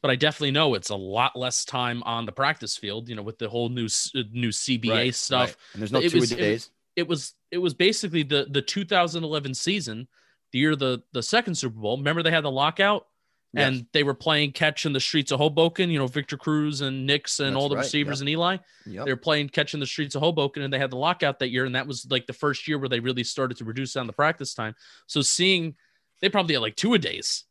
[0.01, 3.10] but I definitely know it's a lot less time on the practice field.
[3.10, 3.88] You know, with the whole new
[4.32, 5.49] new CBA Right, stuff.
[5.49, 5.55] right.
[5.73, 6.69] And there's no It two was- a it- days.
[6.95, 10.08] It was it was basically the the 2011 season,
[10.51, 11.97] the year of the the second Super Bowl.
[11.97, 13.05] Remember they had the lockout.
[13.51, 13.67] Yes.
[13.67, 17.07] And they were playing catch in the streets of Hoboken, you know, Victor Cruz and
[17.07, 18.21] Nicks and That's all the right, receivers yep.
[18.21, 19.05] and Eli Yep.
[19.05, 21.49] they were playing catch in the streets of Hoboken and they had the lockout that
[21.49, 21.65] year.
[21.65, 24.13] And that was like the first year where they really started to reduce down the
[24.13, 24.75] practice time.
[25.07, 25.73] So seeing
[26.21, 27.45] they probably had like two a days.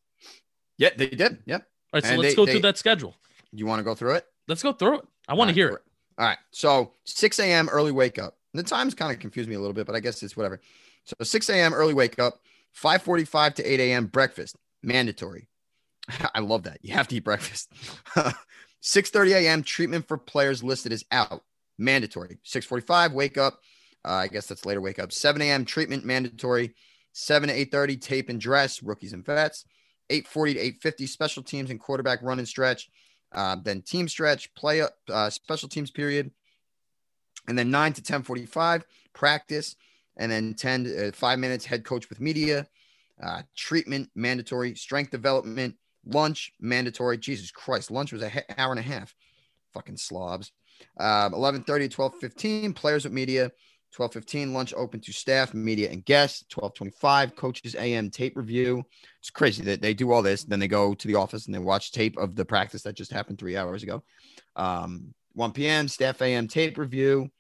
[0.77, 1.39] Yeah, they did.
[1.47, 1.63] Yep.
[1.93, 2.05] All right.
[2.05, 3.17] So And let's they- go they- through that schedule.
[3.51, 4.27] You want to go through it?
[4.47, 5.05] Let's go through it.
[5.27, 5.83] I want to hear right, it.
[6.19, 6.39] All right.
[6.53, 7.69] So 6 a.m.
[7.71, 8.37] early wake up.
[8.55, 10.61] The times kind of confused me a little bit, but I guess it's whatever.
[11.05, 11.75] So 6 a.m.
[11.75, 12.41] early wake up,
[12.75, 14.07] 5:45 to 8 a.m.
[14.07, 15.49] breakfast mandatory.
[16.35, 16.79] I love that.
[16.83, 17.73] You have to eat breakfast.
[18.83, 19.63] 6:30 a.m.
[19.63, 21.43] treatment for players listed as out
[21.79, 22.39] mandatory.
[22.45, 23.61] 6:45 wake up.
[24.05, 25.13] Uh, I guess that's later wake up.
[25.13, 25.65] 7 a.m.
[25.65, 26.75] treatment mandatory.
[27.13, 29.65] 7 to 8:30 tape and dress rookies and vets.
[30.11, 32.89] 8:40 to 8:50 special teams and quarterback run and stretch.
[33.33, 36.31] Uh, then team stretch, play up, uh, special teams period,
[37.47, 39.77] and then nine to ten forty-five practice,
[40.19, 42.67] and then ten uh, five minutes head coach with media,
[43.23, 47.19] uh, treatment mandatory, strength development, lunch mandatory.
[47.19, 49.15] Jesus Christ, lunch was a he- hour and a half.
[49.75, 50.53] Fucking slobs.
[50.99, 53.51] Um, eleven thirty to twelve fifteen players with media.
[53.97, 56.45] 12:15 lunch open to staff, media, and guests.
[56.51, 58.85] 12:25 coaches AM tape review.
[59.21, 61.59] It's crazy that they do all this, then they go to the office and they
[61.59, 64.03] watch tape of the practice that just happened three hours ago.
[64.57, 65.89] Um, 1 p.m.
[65.89, 67.31] staff AM tape review.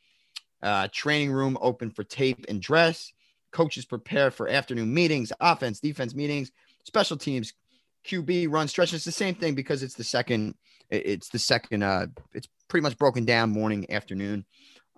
[0.62, 3.12] Uh, training room open for tape and dress.
[3.52, 6.50] Coaches prepare for afternoon meetings, offense, defense meetings,
[6.84, 7.52] special teams,
[8.06, 8.92] QB run stretch.
[8.92, 10.54] It's the same thing because it's the second.
[10.90, 11.82] It's the second.
[11.82, 14.44] Uh, it's pretty much broken down morning, afternoon.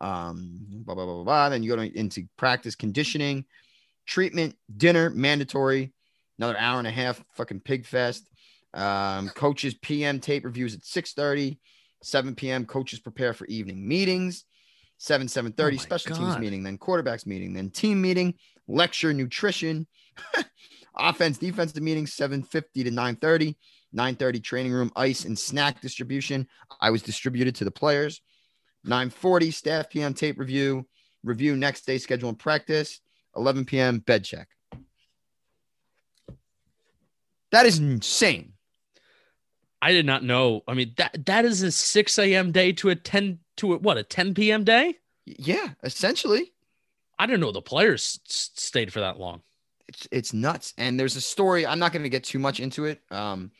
[0.01, 1.25] Um, blah blah blah blah.
[1.25, 1.49] blah.
[1.51, 3.45] Then you go to, into practice conditioning,
[4.07, 5.93] treatment, dinner mandatory.
[6.39, 7.23] Another hour and a half.
[7.35, 8.29] Fucking pig fest.
[8.73, 11.59] Um, coaches PM tape reviews at 6:30.
[12.03, 12.65] 7 p.m.
[12.65, 14.45] Coaches prepare for evening meetings.
[15.01, 18.35] 7 7:30 Oh my special teams meeting, then quarterbacks meeting, then team meeting,
[18.69, 19.87] lecture, nutrition,
[20.95, 23.57] offense, defensive meeting, 7:50 to 9:30.
[23.97, 26.47] 9:30 training room, ice and snack distribution.
[26.83, 28.21] I was distributed to the players.
[28.87, 30.87] 9:40 staff PM tape review,
[31.25, 33.01] review next day schedule and practice.
[33.37, 34.01] 11 p.m.
[34.01, 34.49] bed check.
[37.53, 38.53] That is insane.
[39.83, 40.63] I did not know.
[40.69, 42.53] I mean, that that is a 6 a.m.
[42.53, 44.65] day to a 10 to a, what a 10 p.m.
[44.65, 44.97] day.
[45.25, 46.53] Yeah, essentially.
[47.19, 49.43] I didn't know the players stayed for that long.
[49.89, 50.75] it's it's nuts.
[50.79, 51.67] And there's a story.
[51.67, 53.01] I'm not going to get too much into it.
[53.11, 53.51] Um,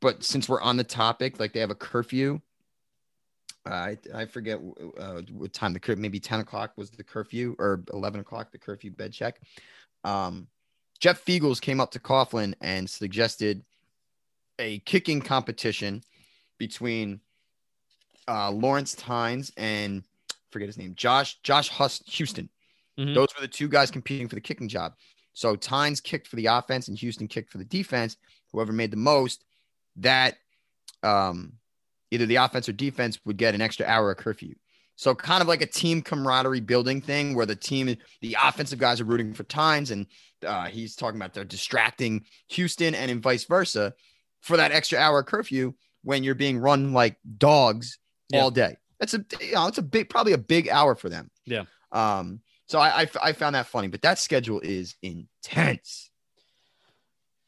[0.00, 2.40] but since we're on the topic, like they have a curfew.
[3.68, 4.60] Uh, I I forget
[4.98, 6.00] uh, what time the curfew.
[6.00, 9.40] Maybe 10 o'clock was the curfew, or 11 o'clock the curfew bed check.
[10.04, 10.46] Um,
[11.00, 13.62] Jeff Feagles came up to Coughlin and suggested
[14.58, 16.02] a kicking competition
[16.58, 17.20] between
[18.28, 20.02] uh, Lawrence Tynes and
[20.50, 22.48] forget his name, Josh Josh Hus Huston.
[22.98, 23.14] Mhm.
[23.14, 24.94] Those were the two guys competing for the kicking job.
[25.32, 28.16] So Tynes kicked for the offense and Huston kicked for the defense.
[28.52, 29.44] Whoever made the most,
[29.96, 30.38] that
[31.02, 31.52] um,
[32.10, 34.54] either the offense or defense would get an extra hour of curfew.
[34.96, 38.98] So kind of like a team camaraderie building thing where the team, the offensive guys
[38.98, 40.06] are rooting for Tynes and
[40.44, 43.92] uh, he's talking about they're distracting Huston and in vice versa
[44.46, 47.98] for that extra hour curfew when you're being run like dogs
[48.30, 48.40] Yeah.
[48.40, 48.76] all day.
[49.00, 51.30] That's a you know it's a big probably a big hour for them.
[51.44, 51.64] Yeah.
[51.92, 52.40] Um.
[52.66, 56.10] So I I, I found that funny, but that schedule is intense.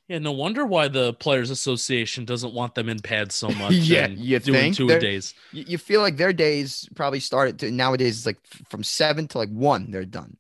[0.08, 3.74] Yeah, no wonder why the Players Association doesn't want them in pads so much.
[3.74, 4.76] Yeah, you doing think?
[4.76, 5.34] two a days.
[5.52, 8.38] You, feel like their days probably started to nowadays it's like
[8.70, 10.37] from seven to like one they're done.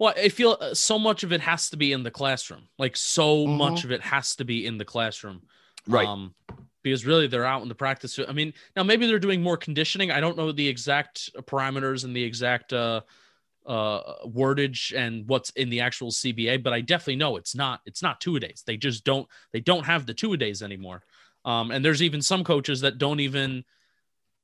[0.00, 2.62] Well, I feel uh, so much of it has to be in the classroom.
[2.78, 3.56] Like so Mhm.
[3.56, 5.42] much of it has to be in the classroom.
[5.86, 6.06] Right.
[6.06, 6.34] Um,
[6.82, 8.18] because really they're out in the practice.
[8.28, 10.10] I mean, now maybe they're doing more conditioning.
[10.10, 13.00] I don't know the exact parameters and the exact uh,
[13.66, 18.02] uh, wordage and what's in the actual CBA, but I definitely know it's not it's
[18.02, 18.62] not two a days.
[18.66, 21.02] They just don't they don't have the two a days anymore.
[21.46, 23.64] Um, and there's even some coaches that don't even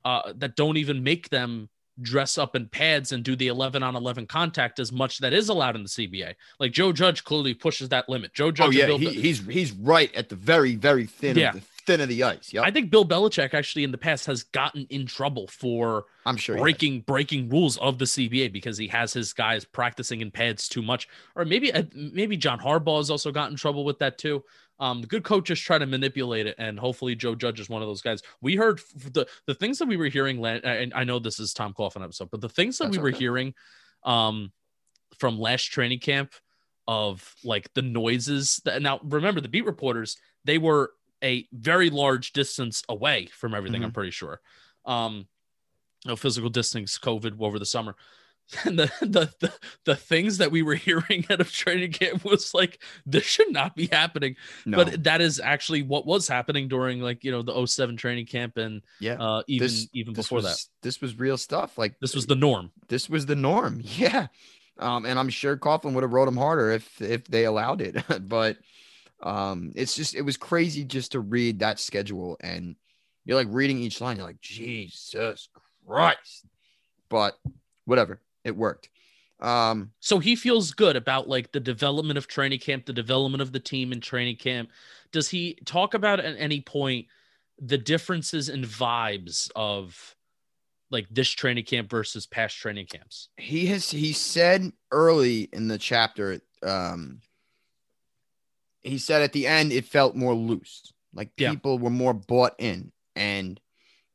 [0.04, 1.68] uh, that don't even make them
[2.02, 5.48] dress up in pads and do the 11 on 11 contact as much that is
[5.48, 6.34] allowed in the CBA.
[6.58, 8.32] Like Joe Judge clearly pushes that limit.
[8.34, 11.36] Joe Judge Oh yeah, Bill he, Be- he's he's right at the very very thin
[11.36, 11.50] Yeah.
[11.50, 12.52] of the thin of the ice.
[12.52, 12.62] Yeah.
[12.62, 16.56] I think Bill Belichick actually in the past has gotten in trouble for I'm sure.
[16.58, 20.82] breaking breaking rules of the CBA because he has his guys practicing in pads too
[20.82, 24.44] much, or maybe uh, maybe John Harbaugh has also gotten in trouble with that too.
[24.80, 27.88] Um, the good coaches try to manipulate it, and hopefully Joe Judge is one of
[27.88, 28.22] those guys.
[28.40, 28.80] We heard
[29.12, 32.30] the the things that we were hearing, and I know this is Tom Coughlin episode,
[32.30, 33.54] but the things that That's we were hearing,
[34.04, 34.52] um,
[35.18, 36.32] from last training camp
[36.88, 38.62] of like the noises.
[38.64, 43.84] That, now remember the beat reporters, they were a very large distance away from everything.
[43.84, 44.40] I'm pretty sure.
[44.86, 45.28] Um,
[46.06, 47.94] no physical distance, COVID over the summer.
[48.64, 49.52] And the, the the
[49.84, 53.76] the things that we were hearing out of training camp was like this should not
[53.76, 54.36] be happening,
[54.66, 54.76] No.
[54.84, 58.56] but that is actually what was happening during like you know the 07 training camp
[58.56, 59.14] and yeah.
[59.20, 60.58] uh even This- even this before was, that.
[60.82, 61.78] this was real stuff.
[61.78, 62.70] Like This was the norm.
[62.88, 63.82] this was the norm.
[63.84, 64.26] Yeah.
[64.78, 67.96] Um, and I'm sure Coughlin would have wrote him harder if if they allowed it.
[68.28, 68.56] but
[69.22, 72.76] um, it's just it was crazy just to read that schedule and
[73.26, 74.16] you're like reading each line.
[74.16, 75.48] You're like, Jesus
[75.86, 76.46] Christ.
[77.10, 77.38] But
[77.84, 78.90] whatever, it worked.
[79.40, 83.52] Um, So he feels good about like the development of training camp, the development of
[83.52, 84.70] the team in training camp.
[85.12, 87.06] Does he talk about at any point
[87.58, 90.14] the differences in vibes of
[90.90, 93.28] like this training camp versus past training camps?
[93.36, 97.20] he has he said early in the chapter um
[98.82, 101.50] he said at the end it felt more loose like Yeah.
[101.50, 103.60] people were more bought in and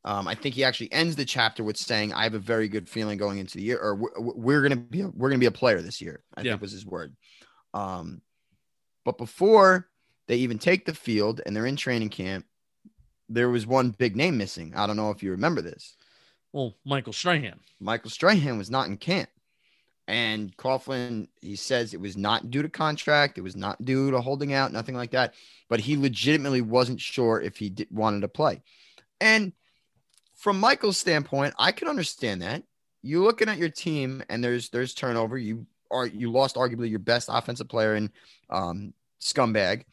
[0.06, 2.88] um, I think he actually ends the chapter with saying, "I have a very good
[2.88, 5.52] feeling going into the year, or we're, we're gonna be a, we're gonna be a
[5.52, 6.52] player this year." I Yeah.
[6.54, 7.16] think was his word.
[7.74, 8.22] Um,
[9.04, 9.90] but before
[10.28, 12.46] they even take the field and they're in training camp,
[13.28, 14.74] there was one big name missing.
[14.76, 15.98] I don't know if you remember this.
[16.54, 17.60] Well, Michael Strahan.
[17.80, 19.30] Michael Strahan was not in camp.
[20.08, 23.40] And Coughlin, he says it was not due to contract.
[23.40, 25.34] It was not due to holding out, nothing like that.
[25.68, 28.62] But he legitimately wasn't sure if he did, wanted to play.
[29.20, 29.52] And
[30.46, 32.62] from Michael's standpoint, I can understand that.
[33.02, 35.40] You're looking at your team and there's there's turnover.
[35.40, 38.12] You are you lost arguably your best offensive player in
[38.52, 39.86] um, scumbag,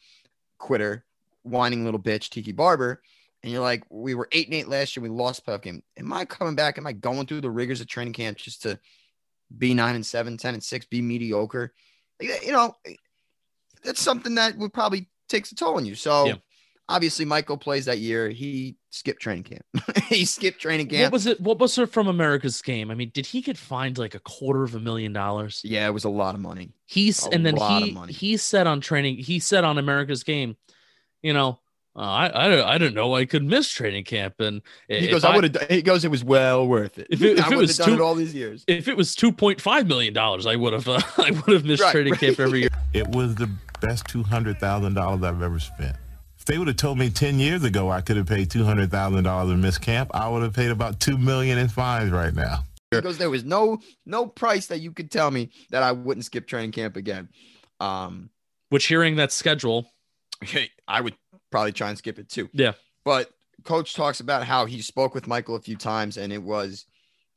[0.59, 1.05] quitter,
[1.41, 3.01] whining little bitch, Tiki Barber
[3.41, 5.01] and you're like, we were eight and eight last year.
[5.01, 5.81] We lost playoff game.
[5.97, 6.77] Am I coming back?
[6.77, 8.79] Am I going through the rigors of training camp just to
[9.57, 11.73] be nine and seven, 10 and six, be mediocre?
[12.21, 12.75] You know,
[13.83, 15.95] that's something that would probably takes a toll on you.
[15.95, 16.35] So Yeah.
[16.89, 18.29] Obviously Michael plays that year.
[18.29, 19.63] He skipped training camp.
[20.07, 21.03] he skipped training camp.
[21.03, 21.39] What was it?
[21.41, 22.91] What was it from America's game?
[22.91, 25.61] I mean, did he get fined like a quarter of a million dollars?
[25.63, 26.73] yeah, it was a lot of money.
[26.85, 28.13] He's A and then lot of he money.
[28.13, 30.55] he said on training, he said on America's game,
[31.21, 31.59] you know,
[31.95, 35.35] uh, I I I didn't know I could miss training camp, and He goes, I,
[35.35, 35.69] would have.
[35.69, 37.05] He goes, it was well worth it.
[37.11, 38.63] If it- if I it was have done it all these years.
[38.67, 41.65] if it was two point five million dollars, I would have uh, I would have
[41.65, 42.19] missed Right, training right.
[42.19, 42.69] camp every year.
[42.93, 45.95] It was the best two hundred thousand dollars I've ever spent.
[46.43, 48.91] If they would have told me ten years ago I could have paid two hundred
[48.91, 52.35] thousand dollars in miss camp, I would have paid about two million in fines right
[52.35, 52.65] now.
[52.91, 56.45] Because there was no no price that you could tell me that I wouldn't skip
[56.45, 57.29] training camp again.
[57.79, 58.29] Um,
[58.67, 59.89] Which hearing that schedule,
[60.43, 61.15] okay, I would
[61.49, 62.49] probably try and skip it too.
[62.51, 62.73] Yeah.
[63.05, 63.29] But
[63.63, 66.85] coach talks about how he spoke with Michael a few times and it was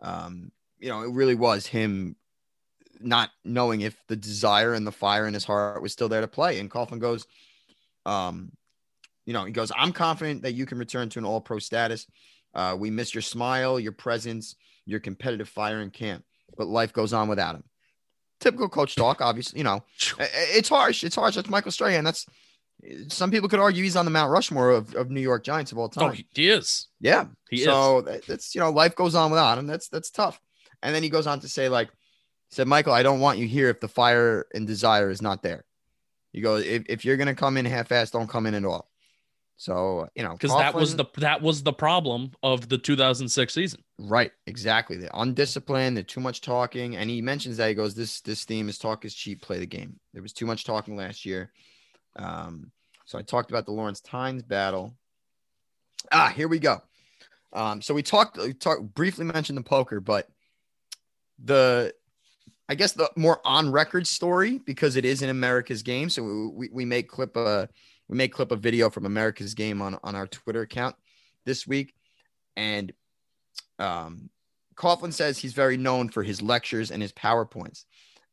[0.01, 2.17] um, you know, it really was him
[2.99, 6.27] not knowing if the desire and the fire in his heart was still there to
[6.27, 6.59] play.
[6.59, 7.25] And Coughlin goes,
[8.05, 8.51] um,
[9.27, 12.07] you know, he goes, I'm confident that you can return to an all pro status.
[12.55, 16.25] Uh, we miss your smile, your presence, your competitive fire in camp,
[16.57, 17.65] but life goes on without him.
[18.41, 19.59] Typical coach talk, obviously.
[19.59, 19.85] You know,
[20.19, 21.05] it's harsh.
[21.05, 21.35] It's harsh.
[21.35, 22.05] That's Michael Strahan.
[22.05, 22.25] That's
[23.09, 25.79] some people could argue he's on the Mount Rushmore of, of New York Giants of
[25.79, 26.11] all time.
[26.11, 26.89] Oh, he is.
[27.01, 27.27] Yeah.
[27.51, 29.67] He so that- that's you know, life goes on without him.
[29.67, 30.41] That's that's tough.
[30.83, 31.89] And then he goes on to say, like,
[32.51, 35.65] said, Michael, I don't want you here if the fire and desire is not there.
[36.33, 38.89] You go, if, if you're gonna come in half-assed, don't come in at all.
[39.57, 43.83] So you know, because that was the that was the problem of the 2006 season.
[43.99, 44.97] right, exactly.
[44.97, 46.97] The undisciplined, the too much talking.
[46.97, 49.67] And he mentions that he goes, This this theme is talk is cheap, play the
[49.67, 49.99] game.
[50.13, 51.53] There was too much talking last year.
[52.17, 52.71] Um,
[53.07, 54.95] so I talked about the Lawrence Tynes battle.
[56.13, 56.83] Ah, here we go.
[57.53, 60.29] Um, so we talked, we talked briefly mentioned the poker, but
[61.43, 61.95] the
[62.69, 66.11] I guess the more on record story because it is in America's game.
[66.11, 67.69] So we, we, we may clip a
[68.09, 70.97] we may clip a video from America's game on on our Twitter account
[71.45, 71.95] this week,
[72.57, 72.93] and
[73.79, 74.31] um,
[74.77, 77.85] Coughlin says he's very known for his lectures and his powerpoints,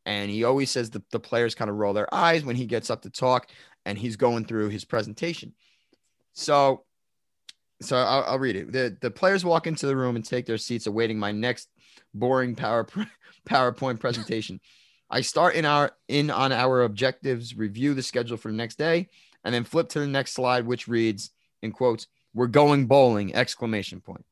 [0.06, 2.90] and he always says the, the players kind of roll their eyes when he gets
[2.90, 3.48] up to talk
[3.84, 5.54] and he's going through his presentation.
[6.32, 6.84] So,
[7.80, 8.72] so I'll, I'll read it.
[8.72, 11.68] The the players walk into the room and take their seats, awaiting my next
[12.12, 12.86] boring power
[13.48, 14.60] PowerPoint presentation.
[15.10, 19.08] I start in our in on our objectives, review the schedule for the next day,
[19.44, 21.30] and then flip to the next slide, which reads
[21.62, 24.24] in quotes, "We're going bowling!" Exclamation point.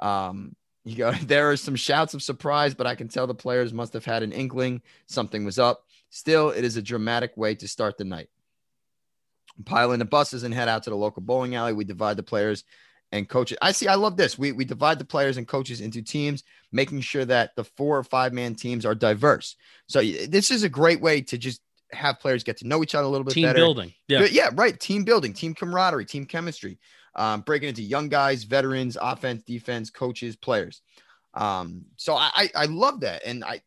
[0.00, 1.12] Um, you go.
[1.22, 4.22] There are some shouts of surprise, but I can tell the players must have had
[4.22, 5.84] an inkling something was up.
[6.10, 8.28] Still, it is a dramatic way to start the night.
[9.64, 11.72] Pile in the buses and head out to the local bowling alley.
[11.72, 12.64] We divide the players
[13.12, 13.58] and coaches.
[13.60, 13.88] I see.
[13.88, 14.38] I love this.
[14.38, 18.04] We we divide the players and coaches into teams, making sure that the four or
[18.04, 19.56] five man teams are diverse.
[19.86, 21.60] So this is a great way to just
[21.92, 23.58] have players get to know each other a little bit Team better.
[23.58, 23.94] building.
[24.08, 24.20] Yeah.
[24.20, 24.78] But yeah, right.
[24.78, 26.78] Team building, team camaraderie, team chemistry.
[27.14, 30.82] Um, breaking into young guys, veterans, offense, defense, coaches, players.
[31.34, 33.22] Um, so I, I I love that.
[33.24, 33.60] And I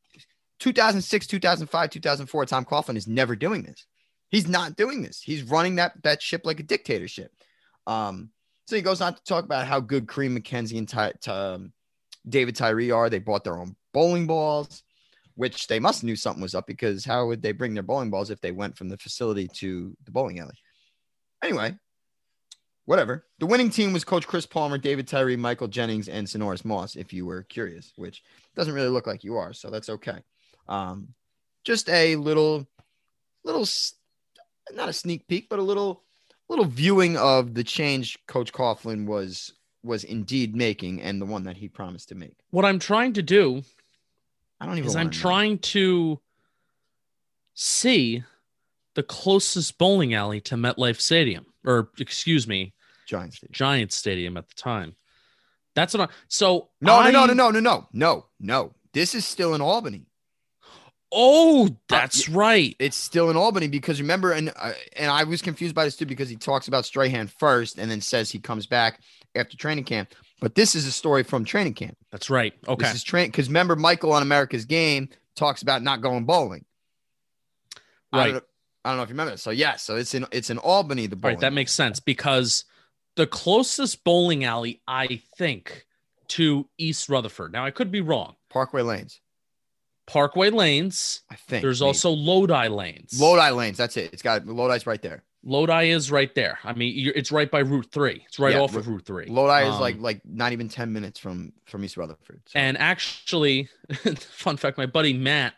[0.60, 3.86] 2006, 2005, 2004, Tom Coughlin is never doing this.
[4.30, 5.22] He's not doing this.
[5.22, 7.32] He's running that that ship like a dictatorship.
[7.88, 8.30] Um,
[8.68, 11.74] so he goes on to talk about how good Kareem McKenzie and Ty, Ty- um,
[12.28, 13.10] David Tyree are.
[13.10, 14.84] They bought their own bowling balls,
[15.42, 18.30] which they must knew something was up because how would they bring their bowling balls
[18.30, 20.54] if they went from the facility to the bowling alley?
[21.44, 21.76] Anyway,
[22.86, 23.26] whatever.
[23.40, 26.96] The winning team was Coach Chris Palmer, David Tyree, Michael Jennings, and Sinorice Moss.
[26.96, 28.22] If you were curious, which
[28.56, 30.20] doesn't really look like you are, so that's okay.
[30.70, 31.08] Um,
[31.64, 32.68] just a little,
[33.44, 33.66] little,
[34.76, 36.04] not a sneak peek, but a little,
[36.50, 41.58] little viewing of the change Coach Coughlin was was indeed making, and the one that
[41.58, 42.36] he promised to make.
[42.52, 43.64] What I'm trying to do
[44.62, 44.96] I don't even.
[44.96, 46.22] I'm trying to
[47.56, 48.24] see
[48.94, 52.74] the closest bowling alley to MetLife Stadium, or excuse me,
[53.08, 53.38] Giants.
[53.38, 53.54] Stadium.
[53.54, 54.96] Giants Stadium at the time.
[55.74, 56.14] That's what I.
[56.28, 58.74] So No, I, no, no, no, no, no, no, no.
[58.94, 60.06] This is still in Albany.
[61.12, 62.76] Oh, that's right.
[62.80, 66.06] It's still in Albany because remember, and uh, and I was confused by this too
[66.06, 69.02] because he talks about Strahan first and then says he comes back
[69.34, 70.14] after training camp.
[70.42, 71.96] But this is a story from training camp.
[72.12, 72.54] That's right.
[72.68, 72.84] Okay.
[72.84, 76.66] This is train because remember Michael on America's Game talks about not going bowling.
[78.12, 78.32] I Right.
[78.34, 78.44] don't,
[78.84, 79.38] I don't know if you remember that.
[79.38, 81.08] So yeah, so it's in it's in Albany.
[81.08, 81.36] The bowling.
[81.36, 82.66] right, that makes sense because
[83.16, 85.86] the closest bowling alley, I think,
[86.30, 87.54] to East Rutherford.
[87.54, 88.36] Now I could be wrong.
[88.50, 89.22] Parkway Lanes.
[90.08, 91.22] Parkway Lanes.
[91.30, 91.88] I think There's maybe.
[91.88, 93.22] also Lodi Lanes.
[93.22, 93.78] Lodi Lanes.
[93.78, 94.12] That's it.
[94.12, 95.24] It's got Lodi's right there.
[95.44, 96.60] Lodi is right there.
[96.64, 98.24] I mean, you're, it's right by Route Three.
[98.28, 99.26] It's right Yeah, off of Route Three.
[99.26, 102.42] Lodi is Um, like like not even ten minutes from from East Rutherford.
[102.46, 103.70] So- And actually,
[104.20, 105.54] fun fact, my buddy Matt,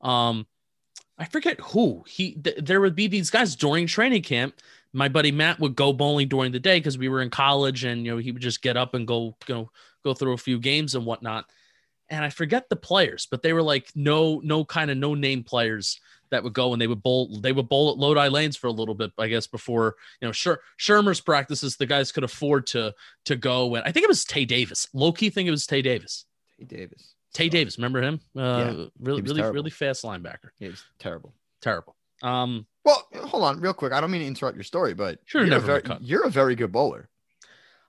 [0.00, 0.46] um,
[1.18, 2.32] I forget who he.
[2.34, 4.56] Th- there would be these guys during training camp.
[4.92, 8.04] My buddy Matt would go bowling during the day because we were in college, and
[8.04, 9.70] you know he would just get up and go go
[10.04, 11.46] go through a few games and whatnot.
[12.10, 15.42] And I forget the players, but they were like no no kind of no name
[15.44, 15.98] players
[16.34, 18.72] that would go and they would bowl they would bowl at Lodi Lanes for a
[18.72, 21.76] little bit, I guess, before you know Sher- Shurmur's practices.
[21.76, 22.94] The guys could afford to
[23.24, 24.86] to go, and I think it was Tae Davis.
[24.92, 26.26] Low key, think it was Tae Davis.
[26.58, 27.14] Tae Davis.
[27.32, 28.20] Tae So, Davis, remember him?
[28.36, 28.64] Uh, Yeah,
[29.00, 29.54] really, really, terrible.
[29.54, 30.50] really fast linebacker.
[30.60, 31.32] Yeah, was terrible.
[31.60, 31.96] Terrible.
[32.22, 33.92] Um, Well, hold on, real quick.
[33.92, 36.54] I don't mean to interrupt your story, but Sure, you're, a very, you're a very
[36.54, 37.08] good bowler.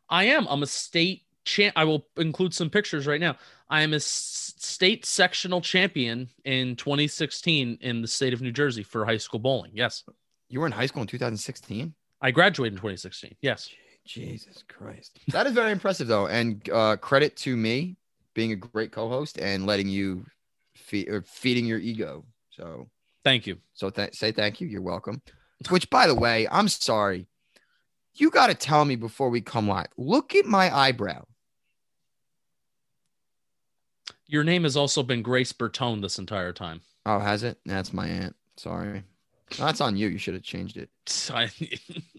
[0.10, 0.48] I am.
[0.50, 1.74] I'm a state champ.
[1.76, 3.36] I will include some pictures right now.
[3.70, 8.84] I am a s- state sectional champion in 2016 in the state of New Jersey
[8.84, 9.72] for high school bowling.
[9.74, 10.04] Yes,
[10.50, 11.94] You were in high school in 2016.
[12.22, 13.36] I graduated in 2016.
[13.42, 13.70] Yes.
[14.06, 17.96] Jesus Christ, that is very impressive, though, and uh, credit to me
[18.36, 20.24] being a great co-host and letting you
[20.76, 22.24] feed or feeding your ego.
[22.52, 22.88] So,
[23.24, 23.58] Thank you.
[23.74, 24.68] so th- say thank you.
[24.68, 25.24] You're welcome.
[25.70, 27.26] Which, by the way, I'm sorry.
[28.14, 29.88] You got to tell me before we come live.
[29.98, 31.26] Look at my eyebrow.
[34.28, 36.82] Your name has also been Grace Bertone this entire time.
[37.06, 37.60] Oh, has it?
[37.66, 38.36] That's my aunt.
[38.58, 39.04] Sorry.
[39.60, 40.08] No, that's on you.
[40.08, 40.90] You should have changed it.
[41.34, 41.50] I,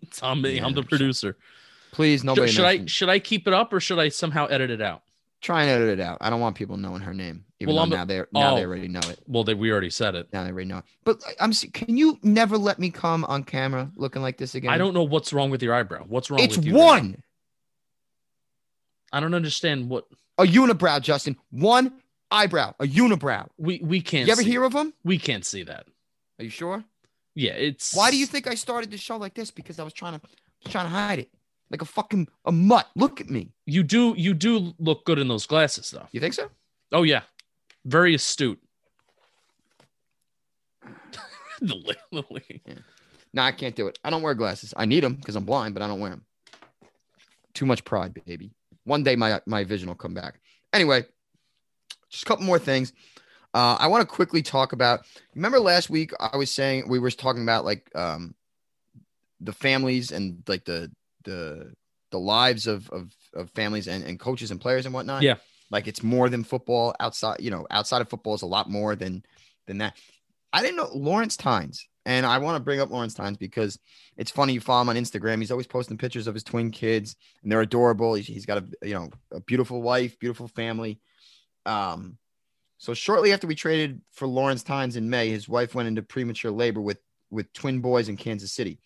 [0.02, 0.58] it's on me.
[0.58, 1.36] I'm the producer.
[1.92, 2.52] Please, nobody.
[2.52, 5.02] should I should I keep it up or should I somehow edit it out?
[5.40, 6.18] try and edit it out?
[6.20, 8.62] I don't want people knowing her name, even Well, though I'm- now they now they
[8.62, 8.66] oh.
[8.66, 9.18] already know it.
[9.26, 10.28] Well, they, we already said it.
[10.32, 10.84] Now they already know it.
[11.04, 11.52] But I'm.
[11.52, 14.70] Can you never let me come on camera looking like this again?
[14.70, 16.04] I don't know what's wrong with your eyebrow.
[16.06, 17.22] What's wrong It's one.
[19.12, 20.06] I don't understand what
[20.38, 21.36] A unibrow, Justin.
[21.50, 21.92] One
[22.30, 22.74] eyebrow.
[22.80, 23.48] A unibrow.
[23.58, 24.26] we we can't.
[24.26, 24.92] You ever hear of them?
[25.04, 25.86] We can't see that.
[26.38, 26.84] Are you sure?
[27.34, 27.94] Yeah, it's.
[27.94, 29.50] Why do you think I started the show like this?
[29.50, 31.30] Because I was trying to trying to hide it.
[31.70, 32.88] Like a fucking a mutt.
[32.94, 33.52] Look at me.
[33.64, 36.06] you do you do look good in those glasses though?
[36.12, 36.48] You think so?
[36.92, 37.22] Oh yeah,
[37.84, 38.60] very astute.
[41.60, 42.24] the the
[43.32, 43.98] No, I can't do it.
[44.04, 44.72] I don't wear glasses.
[44.76, 46.24] I need them because I'm blind, but I don't wear them.
[47.54, 48.52] Too much pride, baby.
[48.86, 50.40] One day my my vision will come back.
[50.72, 51.04] Anyway,
[52.08, 52.92] just a couple more things.
[53.52, 55.06] Uh, I want to quickly talk about.
[55.34, 58.34] Remember last week I was saying we were talking about like um,
[59.40, 60.90] the families and like the
[61.24, 61.74] the
[62.10, 65.22] the lives of of, of families and, and coaches and players and whatnot.
[65.22, 65.36] Yeah.
[65.70, 66.94] like it's more than football.
[67.00, 69.24] Outside, you know, outside of football is a lot more than
[69.66, 69.96] than that.
[70.52, 73.78] I didn't know Lawrence Tynes, and I want to bring up Lawrence Tynes because
[74.16, 74.52] it's funny.
[74.52, 77.60] You follow him on Instagram; he's always posting pictures of his twin kids, and they're
[77.60, 78.14] adorable.
[78.14, 81.00] He's, he's got a you know a beautiful wife, beautiful family.
[81.66, 82.16] Um,
[82.78, 86.52] so shortly after we traded for Lawrence Tynes in May, his wife went into premature
[86.52, 86.98] labor with
[87.30, 88.78] with twin boys in Kansas City.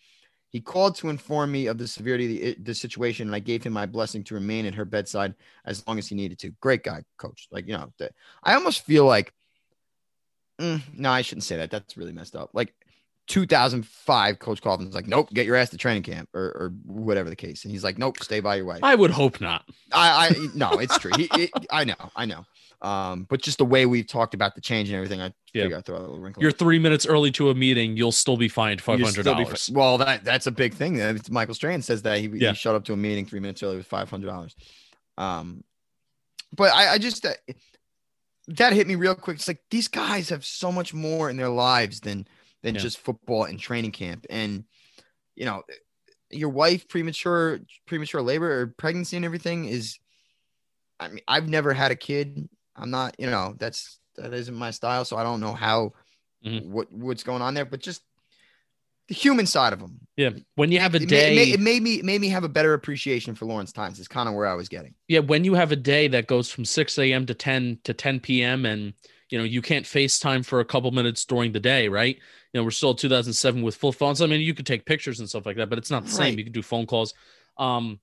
[0.49, 3.63] He called to inform me of the severity of the, the situation, and I gave
[3.63, 6.49] him my blessing to remain at her bedside as long as he needed to.
[6.59, 7.47] Great guy, coach.
[7.51, 8.09] Like you know, the,
[8.43, 9.31] I almost feel like
[10.59, 11.71] Mm, no, I shouldn't say that.
[11.71, 12.51] That's really messed up.
[12.53, 12.75] Like
[13.27, 17.35] 2005, Coach Coughlin's like, nope, get your ass to training camp or, or whatever the
[17.35, 17.63] case.
[17.63, 18.79] And he's like, nope, stay by your wife.
[18.83, 19.63] I, I would hope not.
[19.93, 21.11] I, I no, it's true.
[21.15, 22.45] He, it, I know, I know.
[22.81, 25.63] Um, but just the way we've talked about the change and everything, I Yeah.
[25.63, 26.41] figure I'd throw a little wrinkle.
[26.41, 27.95] You're three minutes early to a meeting.
[27.95, 29.69] You'll still be fined five hundred dollars.
[29.71, 30.99] Well, that that's a big thing.
[31.29, 32.49] Michael Strahan says that he, Yeah.
[32.49, 34.55] he showed up to a meeting three minutes early with five hundred dollars.
[35.17, 35.63] Um,
[36.53, 37.33] but I, I just uh,
[38.47, 39.37] that hit me real quick.
[39.37, 42.27] It's like these guys have so much more in their lives than
[42.63, 42.81] than Yeah.
[42.81, 44.25] just football and training camp.
[44.29, 44.65] And
[45.35, 45.63] you know,
[46.29, 49.97] your wife premature premature labor or pregnancy and everything is.
[50.99, 52.47] I mean, I've never had a kid.
[52.75, 55.93] I'm not, you know, that's that isn't my style, so I don't know how
[56.45, 56.65] Mhm.
[56.65, 57.65] what what's going on there.
[57.65, 58.03] But just
[59.07, 59.99] the human side of them.
[60.15, 62.49] Yeah, when you have a It, day, made, it made me made me have a
[62.49, 63.99] better appreciation for Lawrence Tynes.
[63.99, 64.93] Is kind of where I was getting.
[65.07, 67.25] yeah, when you have a day that goes from six a.m.
[67.25, 68.65] to ten to ten p.m.
[68.65, 68.93] and
[69.31, 72.15] you know you can't FaceTime for a couple minutes during the day, right?
[72.15, 74.21] You know we're still 2007 with full phones.
[74.21, 76.31] I mean, you could take pictures and stuff like that, but it's not the same.
[76.31, 76.37] Right.
[76.37, 77.13] You can do phone calls.
[77.57, 77.99] Um,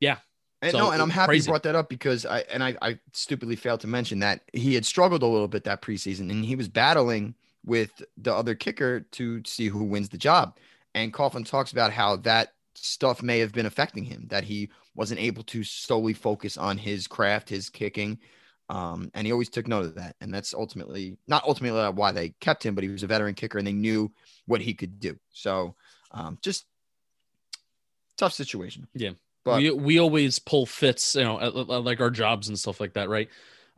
[0.00, 0.18] yeah.
[0.62, 1.46] And So, no, and I'm happy crazy.
[1.46, 4.74] you brought that up because I and I, I stupidly failed to mention that he
[4.74, 7.34] had struggled a little bit that preseason and he was battling
[7.64, 10.56] with the other kicker to see who wins the job.
[10.94, 15.20] And Coughlin talks about how that stuff may have been affecting him, that he wasn't
[15.20, 18.18] able to solely focus on his craft, his kicking.
[18.68, 20.16] Um, and he always took note of that.
[20.20, 23.58] And that's ultimately not ultimately why they kept him, but he was a veteran kicker
[23.58, 24.10] and they knew
[24.46, 25.16] what he could do.
[25.32, 25.74] So
[26.10, 26.66] um, just
[28.16, 28.88] tough situation.
[28.94, 29.10] Yeah.
[29.44, 32.80] But we we always pull fits, you know, at, at- like our jobs and stuff
[32.80, 33.28] like that, right?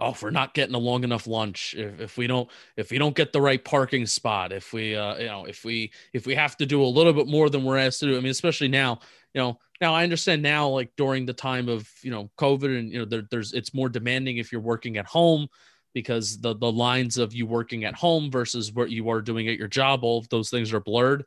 [0.01, 2.99] Oh, if we're not getting a long enough lunch, if, if we don't if we
[2.99, 6.35] don't get the right parking spot, if we uh you know if we if we
[6.37, 8.69] have to do a little bit more than we're asked to do, I mean, especially
[8.69, 9.01] now,
[9.35, 12.93] you know, now I understand now like during the time of you know COVID and
[12.93, 15.49] you know there, there's it's more demanding if you're working at home
[15.95, 19.59] because the the lines of you working at home versus what you are doing at
[19.59, 21.25] your job, all those things are blurred.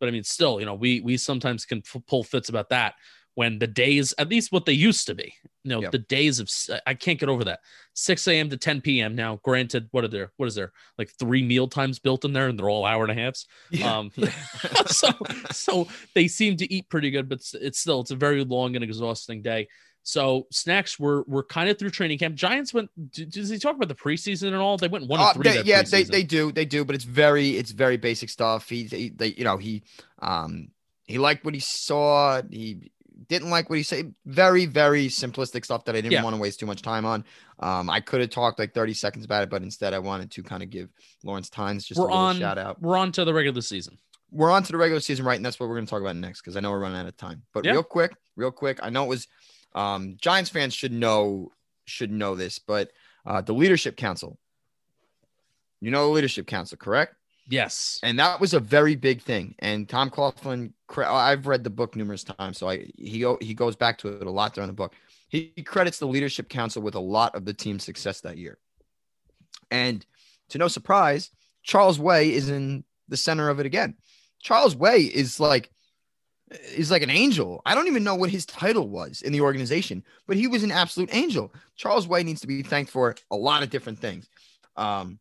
[0.00, 2.94] But I mean, still, you know, we we sometimes can f- pull fits about that
[3.34, 5.92] when the days, at least what they used to be, you know, Yep.
[5.92, 6.48] the days of
[6.86, 7.60] I can't get over that
[7.94, 8.48] 6 a.m.
[8.50, 9.14] to 10 p.m.
[9.16, 10.30] Now, granted, what are there?
[10.36, 10.72] What is there?
[10.98, 13.46] Like three meal times built in there, and they're all hour and a halves.
[13.84, 14.10] Um,
[14.86, 15.08] so
[15.50, 18.84] so they seem to eat pretty good, but it's, still it's a very long and
[18.84, 19.68] exhausting day.
[20.06, 22.34] So snacks were were kind of through training camp.
[22.36, 22.90] Giants went.
[23.10, 24.76] Does he talk about the preseason and all?
[24.76, 25.44] They went one Uh, three.
[25.44, 28.68] they- yeah, they, they do, they do, but it's very, it's very basic stuff.
[28.68, 29.82] He, he they, you know, he,
[30.20, 30.68] um,
[31.04, 32.42] he liked what he saw.
[32.50, 32.92] He
[33.28, 34.14] didn't like what he said.
[34.26, 36.22] Very, very simplistic stuff that I didn't Yeah.
[36.22, 37.24] want to waste too much time on.
[37.60, 40.42] Um, I could have talked like 30 seconds about it, but instead I wanted to
[40.42, 40.88] kind of give
[41.22, 42.38] Lawrence Tynes just We're a little on.
[42.38, 42.80] shout out.
[42.80, 43.98] We're on to the regular season.
[44.30, 45.36] We're on to the regular season, right?
[45.36, 47.06] And that's what we're going to talk about next because I know we're running out
[47.06, 47.42] of time.
[47.52, 47.72] But Yeah.
[47.72, 49.28] real quick, real quick, I know it was
[49.74, 51.50] um, Giants fans should know
[51.86, 52.92] should know this, but
[53.26, 54.38] uh, the leadership council.
[55.80, 57.14] You know the leadership council, correct?
[57.48, 58.00] Yes.
[58.02, 59.54] and that was a very big thing.
[59.58, 63.98] And Tom Coughlin, I've read the book numerous times, so I he he goes back
[63.98, 64.94] to it a lot during the book.
[65.28, 68.56] He, credits the leadership council with a lot of the team's success that year.
[69.68, 70.06] And
[70.50, 71.30] to no surprise,
[71.64, 73.96] Charles Way is in the center of it again.
[74.40, 75.70] Charles Way is like
[76.50, 77.62] is like an angel.
[77.66, 80.70] I don't even know what his title was in the organization, but he was an
[80.70, 81.52] absolute angel.
[81.76, 84.28] Charles Way needs to be thanked for a lot of different things.
[84.76, 85.18] Um,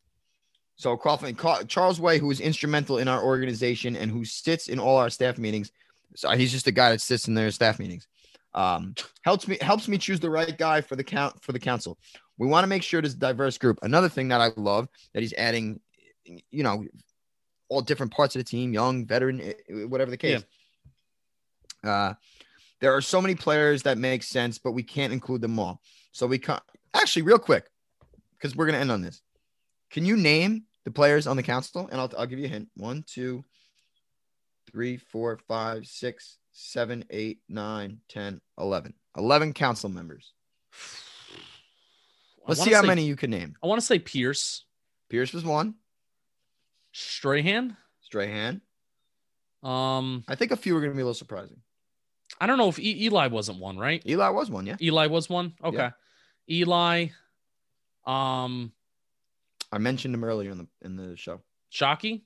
[0.76, 4.97] so Coughlin, Charles Way, who is instrumental in our organization and who sits in all
[4.97, 5.71] our staff meetings.
[6.15, 8.07] So he's just a guy that sits in their staff meetings.
[8.55, 8.93] Um,
[9.24, 11.97] helps me helps me choose the right guy for the count for the council.
[12.38, 13.80] We want to make sure there's a diverse group.
[13.82, 15.80] Another thing that I love that he's adding,
[16.26, 16.86] you know,
[17.69, 19.53] all different parts of the team, young, veteran, eh,
[19.86, 20.43] whatever the case.
[21.84, 22.13] Uh,
[22.80, 25.82] there are so many players that make sense, but we can't include them all.
[26.11, 26.61] So we can't
[26.93, 27.65] actually real quick
[28.38, 29.21] because we're gonna end on this.
[29.93, 31.87] Can you name the players on the council?
[31.91, 32.67] And I'll, I'll give you a hint.
[32.75, 33.45] One, two,
[34.71, 38.93] three, four, five, six, seven, eight, nine, 10, 11.
[39.15, 40.33] 11 council members.
[42.47, 43.55] Let's see how say- many you can name.
[43.63, 44.65] I want to say Pierce,
[45.09, 45.75] Pierce was one.
[46.91, 47.77] Strahan.
[48.01, 48.61] Strahan.
[49.61, 51.61] Um, I think a few are going to be a little surprising.
[52.41, 54.03] I don't know if e- Eli wasn't one, right?
[54.07, 54.75] Eli was one, yeah.
[54.81, 55.53] Eli was one.
[55.63, 55.91] Okay.
[56.49, 57.07] Eli,
[58.05, 58.73] um,
[59.74, 61.41] I mentioned him earlier in the in the show.
[61.71, 62.21] Shockey?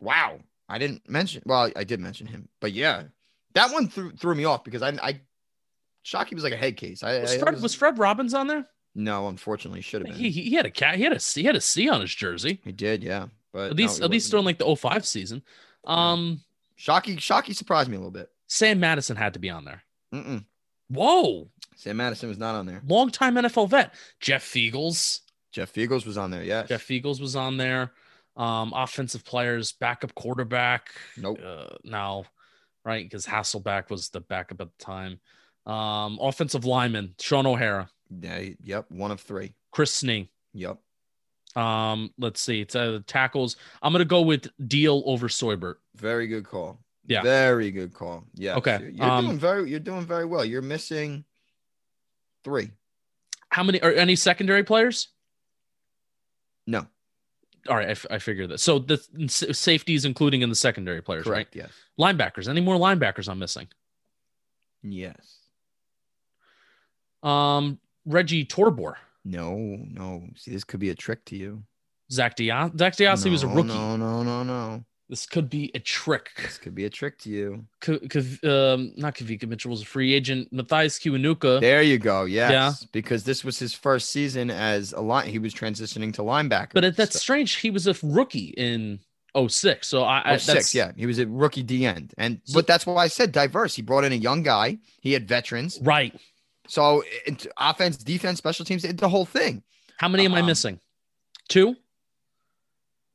[0.00, 0.40] Wow.
[0.68, 3.04] I didn't mention well, I did mention him, but yeah,
[3.52, 5.20] that one threw threw me off because I I
[6.04, 7.02] Shockey was like a head case.
[7.02, 8.66] I, Was I- Fred, was Fred Robbins on there?
[8.94, 10.16] no, unfortunately, should have been.
[10.16, 10.96] He, He, he he had a cat.
[10.96, 11.40] He had a C.
[11.42, 12.60] He had a C on his jersey.
[12.64, 15.42] He did, yeah, but At least no, at least during like the 05 season.
[15.84, 16.40] Um,
[16.78, 18.30] Shockey Shockey surprised me a little bit.
[18.46, 19.82] Sam Madison had to be on there.
[20.14, 20.44] Mm-mm.
[20.88, 22.82] Whoa, Sam Madison was not on there.
[22.86, 23.94] longtime NFL vet.
[24.20, 25.20] Jeff Feagles.
[25.54, 26.42] Jeff Feagles was on there.
[26.42, 26.68] Yes.
[26.68, 27.92] Jeff Feagles was on there.
[28.36, 30.90] Um, offensive players, backup quarterback.
[31.16, 31.38] Nope.
[31.42, 32.24] Uh, no,
[32.84, 33.04] right?
[33.04, 35.20] Because Hasselbeck was the backup at the time.
[35.64, 37.88] Um, offensive lineman, Shaun O'Hara,
[38.20, 38.48] Yeah.
[38.64, 38.90] Yep.
[38.90, 39.54] One of three.
[39.70, 40.28] Chris Snee.
[40.54, 40.78] Yep.
[41.54, 42.60] Um, let's see.
[42.60, 43.56] It's uh, tackles.
[43.80, 45.80] I'm gonna go with Diehl over Seubert.
[45.94, 46.80] Very good call.
[47.06, 47.22] Yeah.
[47.22, 48.24] Very good call.
[48.34, 48.56] Yeah.
[48.56, 49.70] Okay, You're, you're um, doing very.
[49.70, 50.44] You're doing very well.
[50.44, 51.24] You're missing
[52.42, 52.72] three.
[53.50, 55.08] How many are any secondary players?
[56.66, 56.86] No.
[57.68, 58.58] All right, I, f- I figured that.
[58.60, 61.56] So the s- safeties, including in the secondary players, Correct.
[61.56, 61.70] Yes.
[61.98, 62.46] Linebackers.
[62.48, 63.68] Any more linebackers I'm missing?
[64.82, 65.38] Yes.
[67.22, 68.94] Um, Reggie Torbor,
[69.24, 69.56] No.
[69.56, 70.24] No.
[70.36, 71.62] See, this could be a trick to you.
[72.12, 73.68] Zak Dia- Zak DeOssie was a rookie.
[73.68, 73.96] No.
[73.96, 74.22] No.
[74.22, 74.42] No.
[74.42, 74.84] No.
[75.10, 76.30] This could be a trick.
[76.40, 77.66] This could be a trick to you.
[77.82, 80.50] K- K- um, not Kawika Mitchell was a free agent.
[80.50, 81.60] Mathias Kiwanuka.
[81.60, 82.24] There you go.
[82.24, 82.50] Yes.
[82.50, 82.72] Yeah.
[82.90, 85.28] Because this was his first season as a line.
[85.28, 86.70] He was transitioning to linebacker.
[86.72, 87.56] But it, that's So- strange.
[87.56, 88.98] He was a rookie in
[89.36, 89.86] 06.
[89.86, 90.92] So I, I Oh, six, that's- yeah.
[90.96, 92.14] He was a rookie D end.
[92.16, 93.74] And So- but that's why I said diverse.
[93.74, 94.78] He brought in a young guy.
[95.02, 95.78] He had veterans.
[95.82, 96.18] Right.
[96.66, 99.64] So it, offense, defense, special teams, it, the whole thing.
[99.98, 100.80] How many am I Um, missing?
[101.50, 101.76] Two.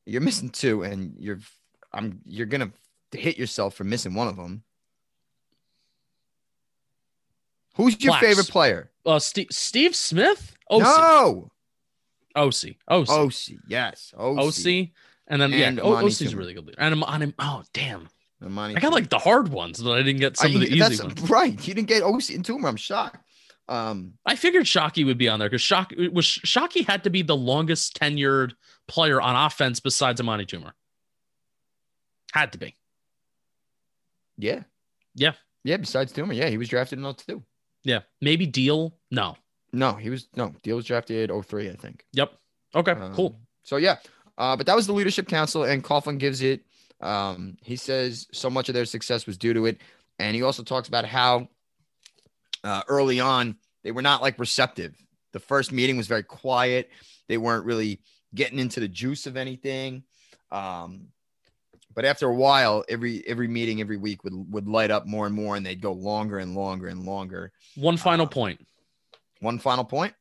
[0.05, 1.39] You're missing two, and you're
[1.93, 2.71] I'm you're gonna
[3.11, 4.63] hit yourself for missing one of them.
[7.75, 8.25] Who's your Blacks.
[8.25, 8.91] favorite player?
[9.05, 10.55] Uh, Steve, Steve Smith.
[10.69, 10.79] Osi.
[10.81, 11.51] No,
[12.35, 12.75] Osi.
[12.89, 13.05] Osi.
[13.07, 13.57] Osi.
[13.67, 14.37] Yes, Osi.
[14.37, 14.91] Osi.
[15.27, 16.79] And then And yeah, O- Amani Osi's really good leader.
[16.79, 17.33] And I'm on him.
[17.39, 18.09] Oh damn!
[18.43, 20.67] Amani I got like the hard ones, but I didn't get some I- of the
[20.67, 21.29] easy that's ones.
[21.29, 21.67] right.
[21.67, 22.67] You didn't get Osi and Toomer.
[22.67, 23.23] I'm shocked.
[23.67, 27.21] Um, I figured Shockey would be on there because Shock was Shockey had to be
[27.21, 28.53] the longest tenured
[28.87, 30.71] player on offense besides Amani Toomer.
[32.33, 32.75] Had to be.
[34.37, 34.63] yeah,
[35.15, 35.33] Yeah.
[35.63, 35.77] yeah.
[35.77, 37.43] Besides Toomer, yeah, he was drafted in 02.
[37.83, 38.01] Yeah.
[38.21, 38.93] Maybe Diehl.
[39.11, 39.35] No.
[39.71, 40.53] No, he was no.
[40.63, 42.05] Diehl was drafted 03, I think.
[42.13, 42.33] Yep.
[42.75, 42.91] Okay.
[42.91, 43.39] Um, cool.
[43.63, 43.97] So yeah,
[44.37, 46.61] uh, but that was the leadership council, and Coughlin gives it.
[47.01, 49.79] Um, he says so much of their success was due to it,
[50.17, 51.47] and he also talks about how
[52.63, 54.95] uh, early on they were not like receptive.
[55.33, 56.89] The first meeting was very quiet.
[57.27, 58.01] They weren't really
[58.33, 60.03] getting into the juice of anything.
[60.51, 61.09] Um,
[61.95, 65.35] but after a while, every every meeting every week would would light up more and
[65.35, 67.51] more, and they'd go longer and longer and longer.
[67.75, 68.65] One final uh, point.
[69.41, 70.13] One final point.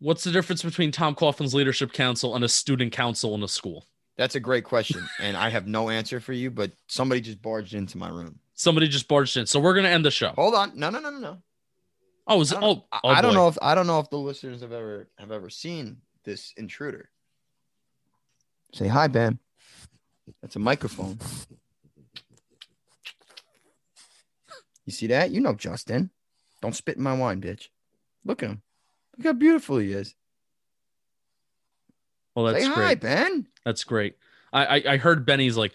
[0.00, 3.86] What's the difference between Tom Coughlin's leadership council and a student council in a school?
[4.16, 6.50] That's a great question, and I have no answer for you.
[6.50, 8.38] But somebody just barged into my room.
[8.54, 9.46] Somebody just barged in.
[9.46, 10.28] So we're gonna end the show.
[10.36, 11.42] Hold on, no, no, no, no, no.
[12.26, 12.60] Oh, is I it?
[12.60, 14.72] don't, Oh, I, oh I don't know if I don't know if the listeners have
[14.72, 17.10] ever have ever seen this intruder.
[18.72, 19.38] Say hi, Ben.
[20.42, 21.18] That's a microphone.
[24.86, 25.30] You see that?
[25.30, 26.10] You know Justin.
[26.60, 27.68] Don't spit in my wine, bitch.
[28.24, 28.62] Look at him.
[29.16, 30.14] Look how beautiful he is.
[32.34, 33.00] Well, that's Say hi, great.
[33.00, 33.46] Ben.
[33.64, 34.16] That's great.
[34.52, 35.72] I, I I heard Benny's like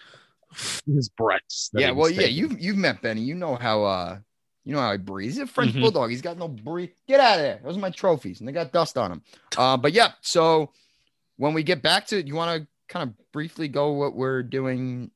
[0.86, 1.70] his breaths.
[1.72, 3.22] that Yeah, well, yeah, you've you've met Benny.
[3.22, 4.18] You know how uh
[4.64, 5.36] you know how he breathes.
[5.36, 5.80] He's a French Mhm.
[5.80, 6.10] bulldog.
[6.10, 6.90] He's got no breathe.
[7.08, 7.60] Get out of there.
[7.64, 9.22] Those are my trophies, and they got dust on them.
[9.56, 10.70] Uh, but yeah, so
[11.36, 15.10] when we get back to, you want to kind of briefly go what we're doing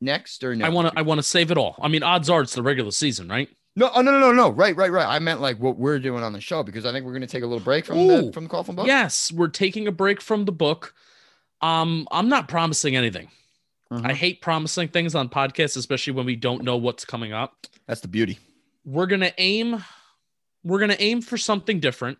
[0.00, 0.64] next or no?
[0.64, 1.76] I want to I want to save it all.
[1.80, 3.48] I mean, odds are it's the regular season, right?
[3.76, 4.50] No, oh, no, no, no, no.
[4.50, 5.06] Right, right, right.
[5.06, 7.28] I meant like what we're doing on the show because I think we're going to
[7.28, 8.88] take a little break from the from the Coughlin book.
[8.88, 10.94] Yes, we're taking a break from the book.
[11.60, 13.28] Um, I'm not promising anything.
[13.92, 14.04] Mhm.
[14.04, 17.66] I hate promising things on podcasts, especially when we don't know what's coming up.
[17.86, 18.38] That's the beauty.
[18.84, 19.84] We're gonna aim,
[20.64, 22.18] we're gonna aim for something different,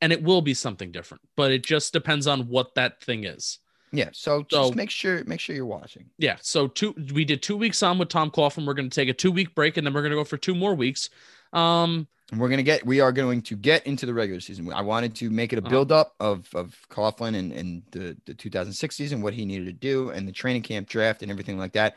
[0.00, 1.22] and it will be something different.
[1.36, 3.58] But it just depends on what that thing is.
[3.92, 4.08] Yeah.
[4.12, 6.06] So just So- make sure make sure you're watching.
[6.18, 6.36] Yeah.
[6.40, 8.66] So two, we did two weeks on with Tom Coughlin.
[8.66, 10.74] We're gonna take a two week break, and then we're gonna go for two more
[10.74, 11.10] weeks.
[11.52, 14.72] Um, And we're gonna get we are going to get into the regular season.
[14.72, 15.68] I wanted to make it a Uh-huh.
[15.70, 19.72] build up of of Coughlin and, and the, the 2006 season, what he needed to
[19.72, 21.96] do, and the training camp draft and everything like that.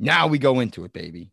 [0.00, 1.30] Now we go into it, baby.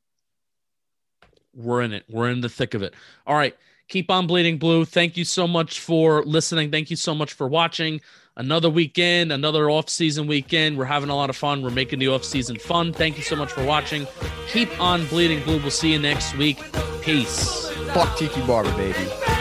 [1.55, 2.03] we're in it.
[2.09, 2.93] We're in the thick of it.
[3.27, 3.55] All right.
[3.89, 4.85] Keep on bleeding blue.
[4.85, 6.71] Thank you so much for listening.
[6.71, 8.01] Thank you so much for watching.
[8.35, 10.75] Another weekend, another off-season weekend.
[10.75, 11.61] We're having a lot of fun.
[11.61, 12.91] We're making the off-season fun.
[12.91, 14.07] Thank you so much for watching.
[14.47, 15.59] Keep on bleeding blue.
[15.59, 16.59] We'll see you next week.
[17.01, 17.69] Peace.
[17.93, 19.32] Fuck Tiki Barber, baby.